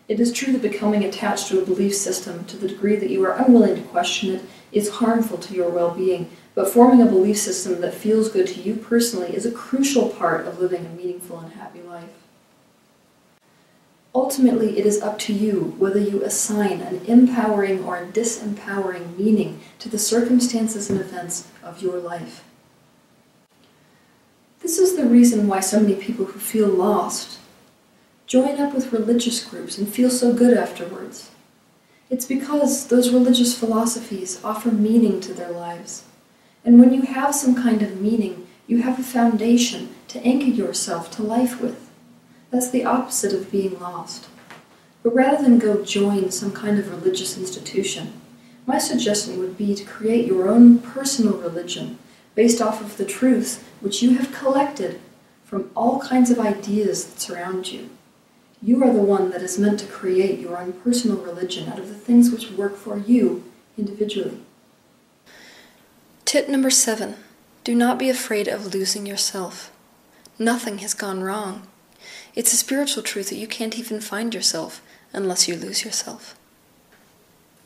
It 0.08 0.18
is 0.18 0.32
true 0.32 0.54
that 0.54 0.62
becoming 0.62 1.04
attached 1.04 1.48
to 1.48 1.60
a 1.60 1.66
belief 1.66 1.94
system 1.94 2.46
to 2.46 2.56
the 2.56 2.66
degree 2.66 2.96
that 2.96 3.10
you 3.10 3.22
are 3.26 3.36
unwilling 3.36 3.76
to 3.76 3.82
question 3.82 4.34
it 4.34 4.42
is 4.72 4.88
harmful 4.88 5.38
to 5.38 5.54
your 5.54 5.68
well 5.68 5.94
being, 5.94 6.30
but 6.54 6.70
forming 6.70 7.02
a 7.02 7.10
belief 7.10 7.38
system 7.38 7.80
that 7.82 7.94
feels 7.94 8.30
good 8.30 8.46
to 8.48 8.60
you 8.60 8.74
personally 8.74 9.34
is 9.34 9.44
a 9.44 9.52
crucial 9.52 10.08
part 10.08 10.46
of 10.46 10.60
living 10.60 10.86
a 10.86 10.88
meaningful 10.90 11.38
and 11.38 11.52
happy 11.52 11.82
life. 11.82 12.08
Ultimately, 14.14 14.78
it 14.78 14.86
is 14.86 15.02
up 15.02 15.18
to 15.20 15.32
you 15.32 15.74
whether 15.78 16.00
you 16.00 16.24
assign 16.24 16.80
an 16.80 17.04
empowering 17.04 17.84
or 17.84 18.06
disempowering 18.06 19.16
meaning 19.18 19.60
to 19.78 19.88
the 19.88 19.98
circumstances 19.98 20.88
and 20.88 20.98
events 20.98 21.48
of 21.62 21.82
your 21.82 21.98
life. 21.98 22.44
This 24.68 24.78
is 24.78 24.96
the 24.96 25.06
reason 25.06 25.48
why 25.48 25.60
so 25.60 25.80
many 25.80 25.94
people 25.94 26.26
who 26.26 26.38
feel 26.38 26.68
lost 26.68 27.38
join 28.26 28.60
up 28.60 28.74
with 28.74 28.92
religious 28.92 29.42
groups 29.42 29.78
and 29.78 29.88
feel 29.88 30.10
so 30.10 30.34
good 30.34 30.54
afterwards. 30.58 31.30
It's 32.10 32.26
because 32.26 32.88
those 32.88 33.08
religious 33.08 33.58
philosophies 33.58 34.44
offer 34.44 34.70
meaning 34.70 35.22
to 35.22 35.32
their 35.32 35.50
lives. 35.50 36.04
And 36.66 36.78
when 36.78 36.92
you 36.92 37.00
have 37.00 37.34
some 37.34 37.54
kind 37.54 37.80
of 37.80 37.98
meaning, 37.98 38.46
you 38.66 38.82
have 38.82 38.98
a 38.98 39.02
foundation 39.02 39.94
to 40.08 40.20
anchor 40.20 40.50
yourself 40.50 41.10
to 41.12 41.22
life 41.22 41.62
with. 41.62 41.90
That's 42.50 42.68
the 42.68 42.84
opposite 42.84 43.32
of 43.32 43.50
being 43.50 43.80
lost. 43.80 44.28
But 45.02 45.14
rather 45.14 45.42
than 45.42 45.58
go 45.58 45.82
join 45.82 46.30
some 46.30 46.52
kind 46.52 46.78
of 46.78 46.90
religious 46.90 47.38
institution, 47.38 48.20
my 48.66 48.76
suggestion 48.76 49.38
would 49.38 49.56
be 49.56 49.74
to 49.74 49.84
create 49.86 50.26
your 50.26 50.46
own 50.46 50.80
personal 50.80 51.38
religion 51.38 51.98
based 52.38 52.62
off 52.62 52.80
of 52.80 52.96
the 52.98 53.04
truths 53.04 53.64
which 53.80 54.00
you 54.00 54.16
have 54.16 54.32
collected 54.32 55.00
from 55.44 55.68
all 55.74 55.98
kinds 55.98 56.30
of 56.30 56.38
ideas 56.38 57.04
that 57.04 57.20
surround 57.20 57.72
you. 57.72 57.90
You 58.62 58.80
are 58.84 58.92
the 58.92 59.02
one 59.02 59.32
that 59.32 59.42
is 59.42 59.58
meant 59.58 59.80
to 59.80 59.86
create 59.86 60.38
your 60.38 60.56
own 60.56 60.72
personal 60.74 61.16
religion 61.16 61.68
out 61.68 61.80
of 61.80 61.88
the 61.88 61.96
things 61.96 62.30
which 62.30 62.52
work 62.52 62.76
for 62.76 62.96
you 62.96 63.42
individually. 63.76 64.38
Tip 66.24 66.48
number 66.48 66.70
seven 66.70 67.16
do 67.64 67.74
not 67.74 67.98
be 67.98 68.08
afraid 68.08 68.46
of 68.46 68.72
losing 68.72 69.04
yourself. 69.04 69.72
Nothing 70.38 70.78
has 70.78 70.94
gone 70.94 71.24
wrong. 71.24 71.66
It's 72.36 72.52
a 72.52 72.56
spiritual 72.56 73.02
truth 73.02 73.30
that 73.30 73.42
you 73.42 73.48
can't 73.48 73.76
even 73.76 74.00
find 74.00 74.32
yourself 74.32 74.80
unless 75.12 75.48
you 75.48 75.56
lose 75.56 75.84
yourself. 75.84 76.37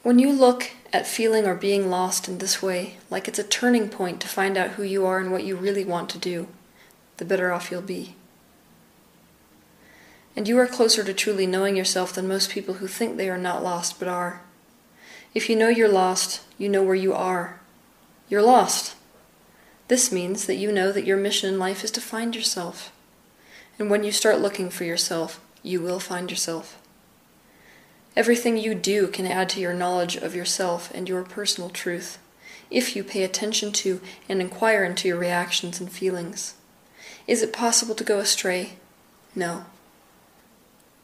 When 0.02 0.18
you 0.18 0.32
look 0.32 0.72
at 0.92 1.06
feeling 1.06 1.46
or 1.46 1.54
being 1.54 1.88
lost 1.88 2.26
in 2.28 2.38
this 2.38 2.60
way, 2.60 2.96
like 3.08 3.28
it's 3.28 3.38
a 3.38 3.44
turning 3.44 3.88
point 3.88 4.20
to 4.20 4.28
find 4.28 4.56
out 4.56 4.72
who 4.72 4.82
you 4.82 5.06
are 5.06 5.20
and 5.20 5.30
what 5.30 5.44
you 5.44 5.54
really 5.54 5.84
want 5.84 6.10
to 6.10 6.18
do, 6.18 6.48
the 7.18 7.24
better 7.24 7.52
off 7.52 7.70
you'll 7.70 7.82
be. 7.82 8.16
And 10.34 10.48
you 10.48 10.58
are 10.58 10.66
closer 10.66 11.04
to 11.04 11.14
truly 11.14 11.46
knowing 11.46 11.76
yourself 11.76 12.12
than 12.12 12.26
most 12.26 12.50
people 12.50 12.74
who 12.74 12.88
think 12.88 13.16
they 13.16 13.28
are 13.28 13.38
not 13.38 13.62
lost 13.62 14.00
but 14.00 14.08
are. 14.08 14.42
If 15.34 15.48
you 15.48 15.54
know 15.54 15.68
you're 15.68 15.88
lost, 15.88 16.40
you 16.58 16.68
know 16.68 16.82
where 16.82 16.96
you 16.96 17.12
are. 17.12 17.60
You're 18.28 18.42
lost. 18.42 18.96
This 19.86 20.10
means 20.10 20.46
that 20.46 20.56
you 20.56 20.72
know 20.72 20.90
that 20.90 21.06
your 21.06 21.16
mission 21.16 21.52
in 21.52 21.60
life 21.60 21.84
is 21.84 21.92
to 21.92 22.00
find 22.00 22.34
yourself. 22.34 22.90
And 23.78 23.88
when 23.88 24.02
you 24.02 24.10
start 24.10 24.40
looking 24.40 24.68
for 24.68 24.82
yourself, 24.82 25.40
you 25.62 25.80
will 25.80 26.00
find 26.00 26.28
yourself. 26.28 26.81
Everything 28.14 28.56
you 28.56 28.74
do 28.74 29.08
can 29.08 29.26
add 29.26 29.48
to 29.50 29.60
your 29.60 29.72
knowledge 29.72 30.16
of 30.16 30.34
yourself 30.34 30.90
and 30.94 31.08
your 31.08 31.22
personal 31.22 31.70
truth, 31.70 32.18
if 32.70 32.94
you 32.94 33.02
pay 33.02 33.22
attention 33.22 33.72
to 33.72 34.00
and 34.28 34.40
inquire 34.40 34.84
into 34.84 35.08
your 35.08 35.18
reactions 35.18 35.80
and 35.80 35.90
feelings. 35.90 36.54
Is 37.26 37.42
it 37.42 37.52
possible 37.52 37.94
to 37.94 38.04
go 38.04 38.18
astray? 38.18 38.74
No. 39.34 39.64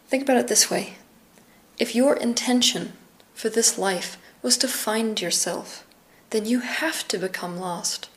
Think 0.09 0.23
about 0.23 0.37
it 0.39 0.49
this 0.49 0.71
way 0.71 0.95
if 1.79 1.95
your 1.95 2.17
intention 2.17 2.93
for 3.35 3.49
this 3.49 3.79
life 3.79 4.19
was 4.43 4.57
to 4.59 4.69
find 4.69 5.21
yourself, 5.21 5.87
then 6.31 6.45
you 6.45 6.61
have 6.61 7.07
to 7.09 7.19
become 7.19 7.57
lost. 7.57 8.09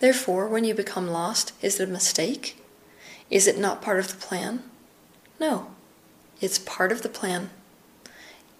Therefore, 0.00 0.46
when 0.46 0.64
you 0.64 0.74
become 0.74 1.08
lost, 1.08 1.52
is 1.62 1.80
it 1.80 1.88
a 1.88 1.92
mistake? 1.92 2.62
Is 3.30 3.46
it 3.46 3.58
not 3.58 3.82
part 3.82 3.98
of 3.98 4.08
the 4.08 4.26
plan? 4.26 4.62
No, 5.38 5.68
it's 6.40 6.58
part 6.58 6.92
of 6.92 7.02
the 7.02 7.08
plan. 7.08 7.50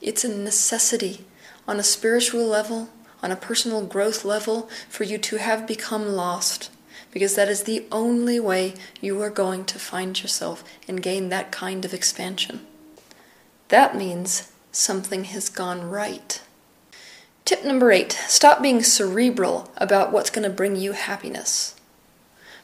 It's 0.00 0.24
a 0.24 0.28
necessity 0.28 1.24
on 1.68 1.78
a 1.78 1.84
spiritual 1.84 2.46
level, 2.46 2.88
on 3.22 3.30
a 3.30 3.36
personal 3.36 3.84
growth 3.84 4.24
level, 4.24 4.68
for 4.88 5.04
you 5.04 5.18
to 5.18 5.36
have 5.36 5.66
become 5.66 6.08
lost, 6.08 6.70
because 7.10 7.34
that 7.34 7.48
is 7.48 7.64
the 7.64 7.84
only 7.92 8.40
way 8.40 8.74
you 9.00 9.20
are 9.20 9.30
going 9.30 9.64
to 9.66 9.78
find 9.78 10.20
yourself 10.20 10.64
and 10.88 11.02
gain 11.02 11.28
that 11.28 11.52
kind 11.52 11.84
of 11.84 11.92
expansion. 11.92 12.66
That 13.68 13.96
means 13.96 14.50
something 14.72 15.24
has 15.24 15.48
gone 15.48 15.88
right. 15.88 16.40
Tip 17.44 17.64
number 17.64 17.90
eight 17.92 18.12
stop 18.12 18.62
being 18.62 18.82
cerebral 18.82 19.70
about 19.76 20.12
what's 20.12 20.30
going 20.30 20.48
to 20.48 20.54
bring 20.54 20.76
you 20.76 20.92
happiness. 20.92 21.74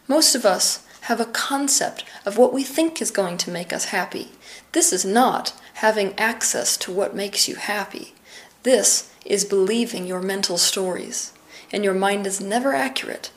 Most 0.08 0.34
of 0.34 0.46
us 0.46 0.86
have 1.02 1.20
a 1.20 1.26
concept 1.26 2.04
of 2.24 2.38
what 2.38 2.52
we 2.52 2.62
think 2.62 3.00
is 3.02 3.10
going 3.10 3.36
to 3.38 3.50
make 3.50 3.72
us 3.72 3.86
happy. 3.86 4.32
This 4.72 4.92
is 4.92 5.04
not 5.04 5.52
having 5.76 6.18
access 6.18 6.76
to 6.78 6.90
what 6.90 7.14
makes 7.14 7.46
you 7.48 7.56
happy. 7.56 8.14
This 8.62 9.12
is 9.26 9.44
believing 9.44 10.06
your 10.06 10.22
mental 10.22 10.56
stories, 10.56 11.34
and 11.70 11.84
your 11.84 11.92
mind 11.92 12.26
is 12.26 12.40
never 12.40 12.74
accurate 12.74 13.30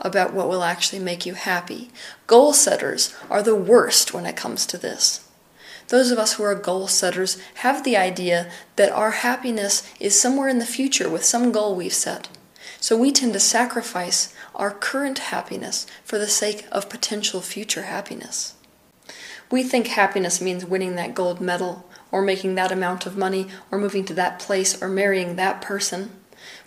about 0.00 0.34
what 0.34 0.48
will 0.48 0.64
actually 0.64 0.98
make 0.98 1.24
you 1.24 1.34
happy. 1.34 1.90
Goal 2.26 2.52
setters 2.52 3.14
are 3.30 3.44
the 3.44 3.54
worst 3.54 4.12
when 4.12 4.26
it 4.26 4.34
comes 4.36 4.66
to 4.66 4.76
this. 4.76 5.28
Those 5.88 6.10
of 6.10 6.18
us 6.18 6.32
who 6.32 6.42
are 6.42 6.56
goal 6.56 6.88
setters 6.88 7.38
have 7.56 7.84
the 7.84 7.96
idea 7.96 8.50
that 8.74 8.90
our 8.90 9.12
happiness 9.12 9.88
is 10.00 10.18
somewhere 10.18 10.48
in 10.48 10.58
the 10.58 10.66
future 10.66 11.08
with 11.08 11.24
some 11.24 11.52
goal 11.52 11.76
we've 11.76 11.92
set. 11.92 12.28
So 12.80 12.96
we 12.96 13.12
tend 13.12 13.34
to 13.34 13.40
sacrifice 13.40 14.34
our 14.56 14.72
current 14.72 15.18
happiness 15.18 15.86
for 16.02 16.18
the 16.18 16.26
sake 16.26 16.66
of 16.72 16.90
potential 16.90 17.40
future 17.40 17.82
happiness. 17.82 18.54
We 19.54 19.62
think 19.62 19.86
happiness 19.86 20.40
means 20.40 20.64
winning 20.64 20.96
that 20.96 21.14
gold 21.14 21.40
medal, 21.40 21.88
or 22.10 22.22
making 22.22 22.56
that 22.56 22.72
amount 22.72 23.06
of 23.06 23.16
money, 23.16 23.46
or 23.70 23.78
moving 23.78 24.04
to 24.06 24.14
that 24.14 24.40
place, 24.40 24.82
or 24.82 24.88
marrying 24.88 25.36
that 25.36 25.62
person. 25.62 26.10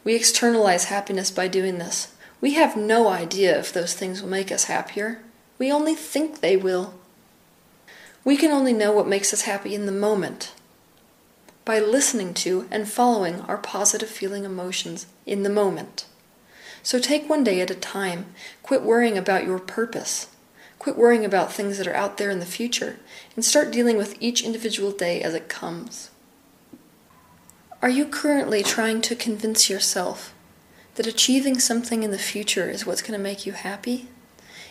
We 0.05 0.15
externalize 0.15 0.85
happiness 0.85 1.29
by 1.29 1.49
doing 1.49 1.79
this. 1.79 2.15
We 2.39 2.53
have 2.53 2.77
no 2.77 3.09
idea 3.09 3.59
if 3.59 3.73
those 3.73 3.93
things 3.93 4.21
will 4.21 4.29
make 4.29 4.53
us 4.53 4.71
happier. 4.71 5.19
We 5.59 5.69
only 5.69 5.95
think 5.95 6.39
they 6.39 6.55
will. 6.55 6.93
We 8.23 8.37
can 8.37 8.51
only 8.51 8.71
know 8.71 8.93
what 8.93 9.05
makes 9.05 9.33
us 9.33 9.41
happy 9.41 9.75
in 9.75 9.85
the 9.85 9.91
moment 9.91 10.53
by 11.65 11.79
listening 11.79 12.33
to 12.35 12.69
and 12.71 12.87
following 12.87 13.41
our 13.41 13.57
positive 13.57 14.07
feeling 14.07 14.45
emotions 14.45 15.07
in 15.25 15.43
the 15.43 15.49
moment. 15.49 16.05
So 16.83 16.99
take 16.99 17.29
one 17.29 17.43
day 17.43 17.59
at 17.59 17.69
a 17.69 17.75
time. 17.75 18.27
Quit 18.63 18.81
worrying 18.81 19.17
about 19.17 19.43
your 19.43 19.59
purpose. 19.59 20.29
Quit 20.79 20.97
worrying 20.97 21.25
about 21.25 21.51
things 21.51 21.77
that 21.77 21.87
are 21.87 21.95
out 21.95 22.17
there 22.17 22.29
in 22.29 22.39
the 22.39 22.45
future 22.45 22.97
and 23.35 23.43
start 23.43 23.71
dealing 23.71 23.97
with 23.97 24.15
each 24.21 24.43
individual 24.43 24.91
day 24.91 25.21
as 25.21 25.33
it 25.33 25.49
comes. 25.49 26.11
Are 27.81 27.89
you 27.89 28.05
currently 28.05 28.63
trying 28.63 29.01
to 29.01 29.15
convince 29.15 29.69
yourself 29.69 30.33
that 30.95 31.07
achieving 31.07 31.59
something 31.59 32.03
in 32.03 32.11
the 32.11 32.17
future 32.17 32.69
is 32.69 32.85
what's 32.85 33.01
going 33.01 33.17
to 33.17 33.23
make 33.23 33.45
you 33.45 33.53
happy? 33.53 34.07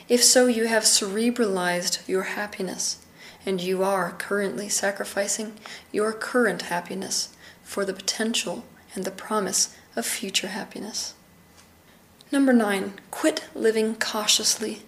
If 0.09 0.23
so, 0.23 0.47
you 0.47 0.67
have 0.67 0.85
cerebralized 0.85 2.07
your 2.09 2.25
happiness, 2.25 3.05
and 3.45 3.61
you 3.61 3.83
are 3.83 4.13
currently 4.13 4.69
sacrificing 4.69 5.55
your 5.93 6.13
current 6.13 6.63
happiness 6.63 7.29
for 7.63 7.85
the 7.85 7.95
potential 7.95 8.65
and 8.95 9.05
the 9.05 9.11
promise 9.11 9.77
of 9.95 10.07
future 10.07 10.49
happiness. 10.49 11.15
Number 12.33 12.53
nine, 12.53 12.95
quit 13.11 13.45
living 13.55 13.95
cautiously. 13.95 14.83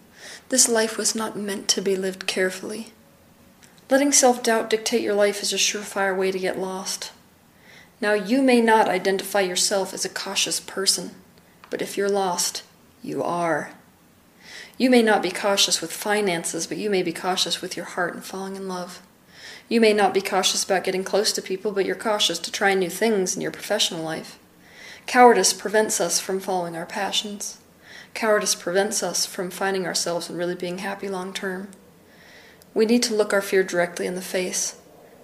This 0.48 0.68
life 0.68 0.96
was 0.96 1.14
not 1.14 1.36
meant 1.36 1.68
to 1.68 1.82
be 1.82 1.96
lived 1.96 2.26
carefully. 2.26 2.92
Letting 3.90 4.12
self 4.12 4.42
doubt 4.42 4.70
dictate 4.70 5.02
your 5.02 5.14
life 5.14 5.42
is 5.42 5.52
a 5.52 5.56
surefire 5.56 6.16
way 6.16 6.30
to 6.30 6.38
get 6.38 6.58
lost. 6.58 7.12
Now, 8.00 8.12
you 8.12 8.42
may 8.42 8.60
not 8.60 8.88
identify 8.88 9.40
yourself 9.40 9.92
as 9.92 10.04
a 10.04 10.10
cautious 10.10 10.60
person, 10.60 11.12
but 11.70 11.82
if 11.82 11.96
you're 11.96 12.08
lost, 12.08 12.62
you 13.02 13.22
are. 13.22 13.70
You 14.76 14.90
may 14.90 15.02
not 15.02 15.22
be 15.22 15.30
cautious 15.30 15.80
with 15.80 15.92
finances, 15.92 16.66
but 16.66 16.78
you 16.78 16.88
may 16.88 17.02
be 17.02 17.12
cautious 17.12 17.60
with 17.60 17.76
your 17.76 17.86
heart 17.86 18.14
and 18.14 18.24
falling 18.24 18.54
in 18.54 18.68
love. 18.68 19.02
You 19.68 19.80
may 19.80 19.92
not 19.92 20.14
be 20.14 20.20
cautious 20.20 20.62
about 20.62 20.84
getting 20.84 21.02
close 21.02 21.32
to 21.32 21.42
people, 21.42 21.72
but 21.72 21.84
you're 21.84 21.96
cautious 21.96 22.38
to 22.38 22.52
try 22.52 22.74
new 22.74 22.88
things 22.88 23.34
in 23.34 23.42
your 23.42 23.50
professional 23.50 24.02
life. 24.02 24.38
Cowardice 25.06 25.52
prevents 25.52 26.00
us 26.00 26.20
from 26.20 26.38
following 26.38 26.76
our 26.76 26.86
passions. 26.86 27.58
Cowardice 28.18 28.56
prevents 28.56 29.00
us 29.00 29.24
from 29.26 29.48
finding 29.48 29.86
ourselves 29.86 30.28
and 30.28 30.36
really 30.36 30.56
being 30.56 30.78
happy 30.78 31.08
long 31.08 31.32
term. 31.32 31.68
We 32.74 32.84
need 32.84 33.04
to 33.04 33.14
look 33.14 33.32
our 33.32 33.40
fear 33.40 33.62
directly 33.62 34.08
in 34.08 34.16
the 34.16 34.20
face. 34.20 34.74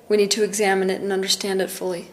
We 0.08 0.16
need 0.16 0.30
to 0.30 0.44
examine 0.44 0.90
it 0.90 1.00
and 1.00 1.12
understand 1.12 1.60
it 1.60 1.70
fully. 1.70 2.12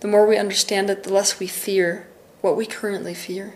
The 0.00 0.08
more 0.08 0.26
we 0.26 0.36
understand 0.36 0.90
it, 0.90 1.04
the 1.04 1.12
less 1.12 1.38
we 1.38 1.46
fear 1.46 2.08
what 2.40 2.56
we 2.56 2.66
currently 2.66 3.14
fear, 3.14 3.54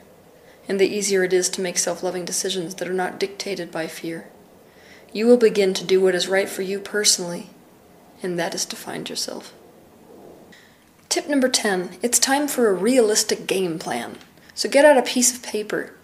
and 0.69 0.79
the 0.79 0.87
easier 0.87 1.25
it 1.25 1.33
is 1.33 1.49
to 1.49 1.61
make 1.61 1.77
self 1.77 2.05
loving 2.05 2.25
decisions 2.25 2.77
that 2.77 2.87
are 2.87 2.95
not 2.95 3.19
dictated 3.19 3.73
by 3.73 3.89
fear. 3.89 4.29
You 5.13 5.27
will 5.27 5.39
begin 5.39 5.75
to 5.75 5.85
do 5.85 6.01
what 6.01 6.15
is 6.15 6.29
right 6.29 6.49
for 6.49 6.63
you 6.63 6.79
personally, 6.79 7.51
and 8.23 8.39
that 8.39 8.55
is 8.55 8.65
to 8.67 8.77
find 8.77 9.11
yourself. 9.11 9.53
Tip 11.09 11.27
number 11.29 11.49
10 11.49 11.99
it's 12.01 12.21
time 12.21 12.47
for 12.47 12.69
a 12.69 12.73
realistic 12.73 13.49
game 13.49 13.77
plan. 13.81 14.19
So 14.55 14.69
get 14.69 14.85
out 14.85 14.97
a 14.97 15.03
piece 15.03 15.35
of 15.35 15.43
paper 15.43 15.95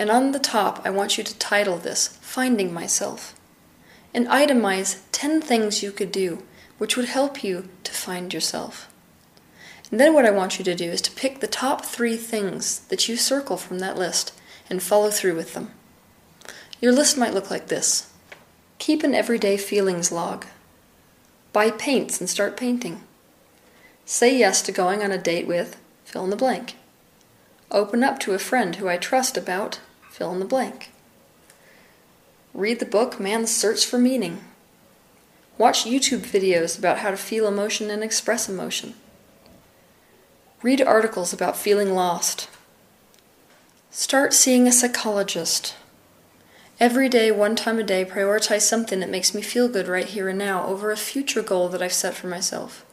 and 0.00 0.10
on 0.10 0.32
the 0.32 0.38
top, 0.38 0.80
I 0.82 0.88
want 0.88 1.18
you 1.18 1.24
to 1.24 1.38
title 1.38 1.76
this 1.76 2.08
Finding 2.22 2.72
Myself. 2.72 3.34
And 4.14 4.26
itemize 4.28 5.02
10 5.12 5.42
things 5.42 5.82
you 5.82 5.92
could 5.92 6.10
do 6.10 6.42
which 6.78 6.96
would 6.96 7.04
help 7.04 7.44
you 7.44 7.68
to 7.84 7.92
find 7.92 8.32
yourself. 8.32 8.90
And 9.90 10.00
then 10.00 10.14
what 10.14 10.24
I 10.24 10.30
want 10.30 10.58
you 10.58 10.64
to 10.64 10.74
do 10.74 10.90
is 10.90 11.02
to 11.02 11.10
pick 11.10 11.40
the 11.40 11.46
top 11.46 11.84
three 11.84 12.16
things 12.16 12.78
that 12.88 13.10
you 13.10 13.18
circle 13.18 13.58
from 13.58 13.80
that 13.80 13.98
list 13.98 14.32
and 14.70 14.82
follow 14.82 15.10
through 15.10 15.36
with 15.36 15.52
them. 15.52 15.70
Your 16.80 16.92
list 16.92 17.18
might 17.18 17.34
look 17.34 17.50
like 17.50 17.66
this 17.66 18.10
Keep 18.78 19.02
an 19.02 19.14
everyday 19.14 19.58
feelings 19.58 20.10
log. 20.10 20.46
Buy 21.52 21.70
paints 21.70 22.18
and 22.18 22.30
start 22.30 22.56
painting. 22.56 23.02
Say 24.06 24.34
yes 24.34 24.62
to 24.62 24.72
going 24.72 25.02
on 25.02 25.12
a 25.12 25.18
date 25.18 25.46
with 25.46 25.76
fill 26.06 26.24
in 26.24 26.30
the 26.30 26.36
blank. 26.36 26.76
Open 27.70 28.02
up 28.02 28.18
to 28.20 28.32
a 28.32 28.38
friend 28.38 28.76
who 28.76 28.88
I 28.88 28.96
trust 28.96 29.36
about 29.36 29.78
fill 30.20 30.32
in 30.32 30.38
the 30.38 30.44
blank. 30.44 30.90
Read 32.52 32.78
the 32.78 32.84
book 32.84 33.18
Man's 33.18 33.50
Search 33.50 33.86
for 33.86 33.96
Meaning. 33.96 34.44
Watch 35.56 35.86
YouTube 35.86 36.26
videos 36.26 36.78
about 36.78 36.98
how 36.98 37.10
to 37.10 37.16
feel 37.16 37.48
emotion 37.48 37.90
and 37.90 38.04
express 38.04 38.46
emotion. 38.46 38.92
Read 40.62 40.82
articles 40.82 41.32
about 41.32 41.56
feeling 41.56 41.94
lost. 41.94 42.50
Start 43.90 44.34
seeing 44.34 44.66
a 44.66 44.72
psychologist. 44.72 45.74
Every 46.78 47.08
day, 47.08 47.30
one 47.30 47.56
time 47.56 47.78
a 47.78 47.82
day, 47.82 48.04
prioritize 48.04 48.60
something 48.60 49.00
that 49.00 49.08
makes 49.08 49.34
me 49.34 49.40
feel 49.40 49.70
good 49.70 49.88
right 49.88 50.04
here 50.04 50.28
and 50.28 50.38
now 50.38 50.66
over 50.66 50.90
a 50.90 50.98
future 50.98 51.40
goal 51.40 51.70
that 51.70 51.80
I've 51.80 51.94
set 51.94 52.12
for 52.12 52.26
myself. 52.26 52.84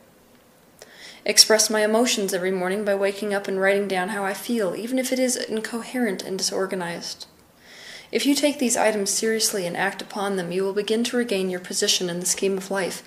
Express 1.28 1.70
my 1.70 1.84
emotions 1.84 2.34
every 2.34 2.52
morning 2.52 2.86
by 2.86 2.96
waking 2.96 3.34
up 3.34 3.50
and 3.50 3.60
writing 3.60 3.86
down 3.86 4.10
how 4.10 4.24
I 4.24 4.34
feel, 4.34 4.74
even 4.78 4.98
if 4.98 5.12
it 5.12 5.20
is 5.20 5.36
incoherent 5.36 6.24
and 6.24 6.38
disorganized. 6.38 7.28
If 8.13 8.26
you 8.26 8.34
take 8.34 8.60
these 8.60 8.78
items 8.78 9.10
seriously 9.10 9.68
and 9.68 9.76
act 9.76 10.02
upon 10.02 10.38
them, 10.38 10.54
you 10.54 10.63
will 10.63 10.72
begin 10.72 11.04
to 11.04 11.18
regain 11.18 11.50
your 11.50 11.60
position 11.60 12.10
in 12.10 12.22
the 12.22 12.26
scheme 12.26 12.58
of 12.58 12.72
life, 12.72 13.04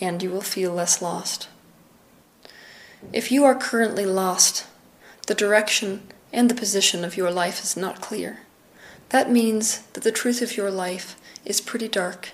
and 0.00 0.20
you 0.20 0.30
will 0.30 0.40
feel 0.40 0.72
less 0.72 1.00
lost. 1.00 1.46
If 3.12 3.30
you 3.30 3.44
are 3.44 3.54
currently 3.54 4.04
lost, 4.04 4.66
the 5.28 5.34
direction 5.36 6.02
and 6.32 6.50
the 6.50 6.56
position 6.56 7.04
of 7.04 7.16
your 7.16 7.30
life 7.30 7.62
is 7.62 7.76
not 7.76 8.00
clear. 8.00 8.40
That 9.10 9.30
means 9.30 9.82
that 9.92 10.02
the 10.02 10.10
truth 10.10 10.42
of 10.42 10.56
your 10.56 10.72
life 10.72 11.14
is 11.44 11.60
pretty 11.60 11.86
dark, 11.86 12.30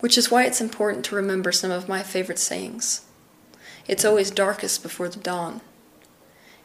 which 0.00 0.16
is 0.16 0.30
why 0.30 0.44
it's 0.44 0.62
important 0.62 1.04
to 1.04 1.14
remember 1.14 1.52
some 1.52 1.70
of 1.70 1.90
my 1.90 2.02
favorite 2.02 2.38
sayings. 2.38 3.02
It's 3.88 4.04
always 4.04 4.30
darkest 4.30 4.82
before 4.82 5.08
the 5.08 5.18
dawn, 5.18 5.60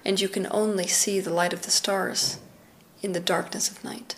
and 0.06 0.22
you 0.22 0.30
can 0.30 0.48
only 0.52 0.88
see 0.88 1.20
the 1.20 1.34
light 1.34 1.54
of 1.54 1.64
the 1.64 1.72
stars 1.72 2.38
in 3.02 3.14
the 3.14 3.20
darkness 3.20 3.70
of 3.70 3.84
night. 3.84 4.16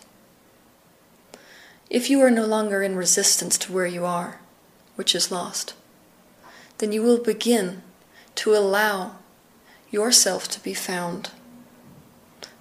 If 1.90 2.10
you 2.10 2.22
are 2.22 2.30
no 2.32 2.46
longer 2.46 2.84
in 2.84 2.96
resistance 2.96 3.58
to 3.60 3.72
where 3.72 3.88
you 3.88 4.06
are, 4.06 4.40
which 4.96 5.16
is 5.16 5.32
lost, 5.32 5.74
then 6.78 6.92
you 6.92 7.02
will 7.02 7.18
begin 7.18 7.82
to 8.36 8.56
allow 8.56 9.16
yourself 9.90 10.48
to 10.50 10.64
be 10.64 10.74
found. 10.74 11.32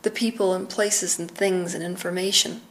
The 0.02 0.10
people 0.10 0.54
and 0.54 0.68
places 0.68 1.18
and 1.18 1.30
things 1.30 1.74
and 1.74 1.82
information 1.82 2.62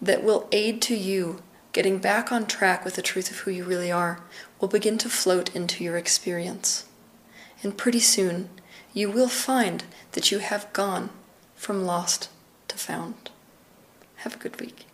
that 0.00 0.22
will 0.22 0.48
aid 0.52 0.82
to 0.82 0.96
you 0.96 1.42
getting 1.72 1.98
back 1.98 2.30
on 2.30 2.46
track 2.46 2.84
with 2.84 2.94
the 2.94 3.02
truth 3.02 3.30
of 3.30 3.38
who 3.38 3.50
you 3.50 3.64
really 3.64 3.90
are 3.90 4.20
will 4.62 4.68
begin 4.68 4.96
to 4.96 5.08
float 5.08 5.54
into 5.56 5.82
your 5.82 5.96
experience. 5.96 6.86
And 7.64 7.76
pretty 7.76 7.98
soon, 7.98 8.48
you 8.94 9.10
will 9.10 9.28
find 9.28 9.82
that 10.12 10.30
you 10.30 10.38
have 10.38 10.72
gone 10.72 11.10
from 11.56 11.84
lost 11.84 12.28
to 12.68 12.78
found. 12.78 13.30
Have 14.18 14.36
a 14.36 14.38
good 14.38 14.60
week. 14.60 14.86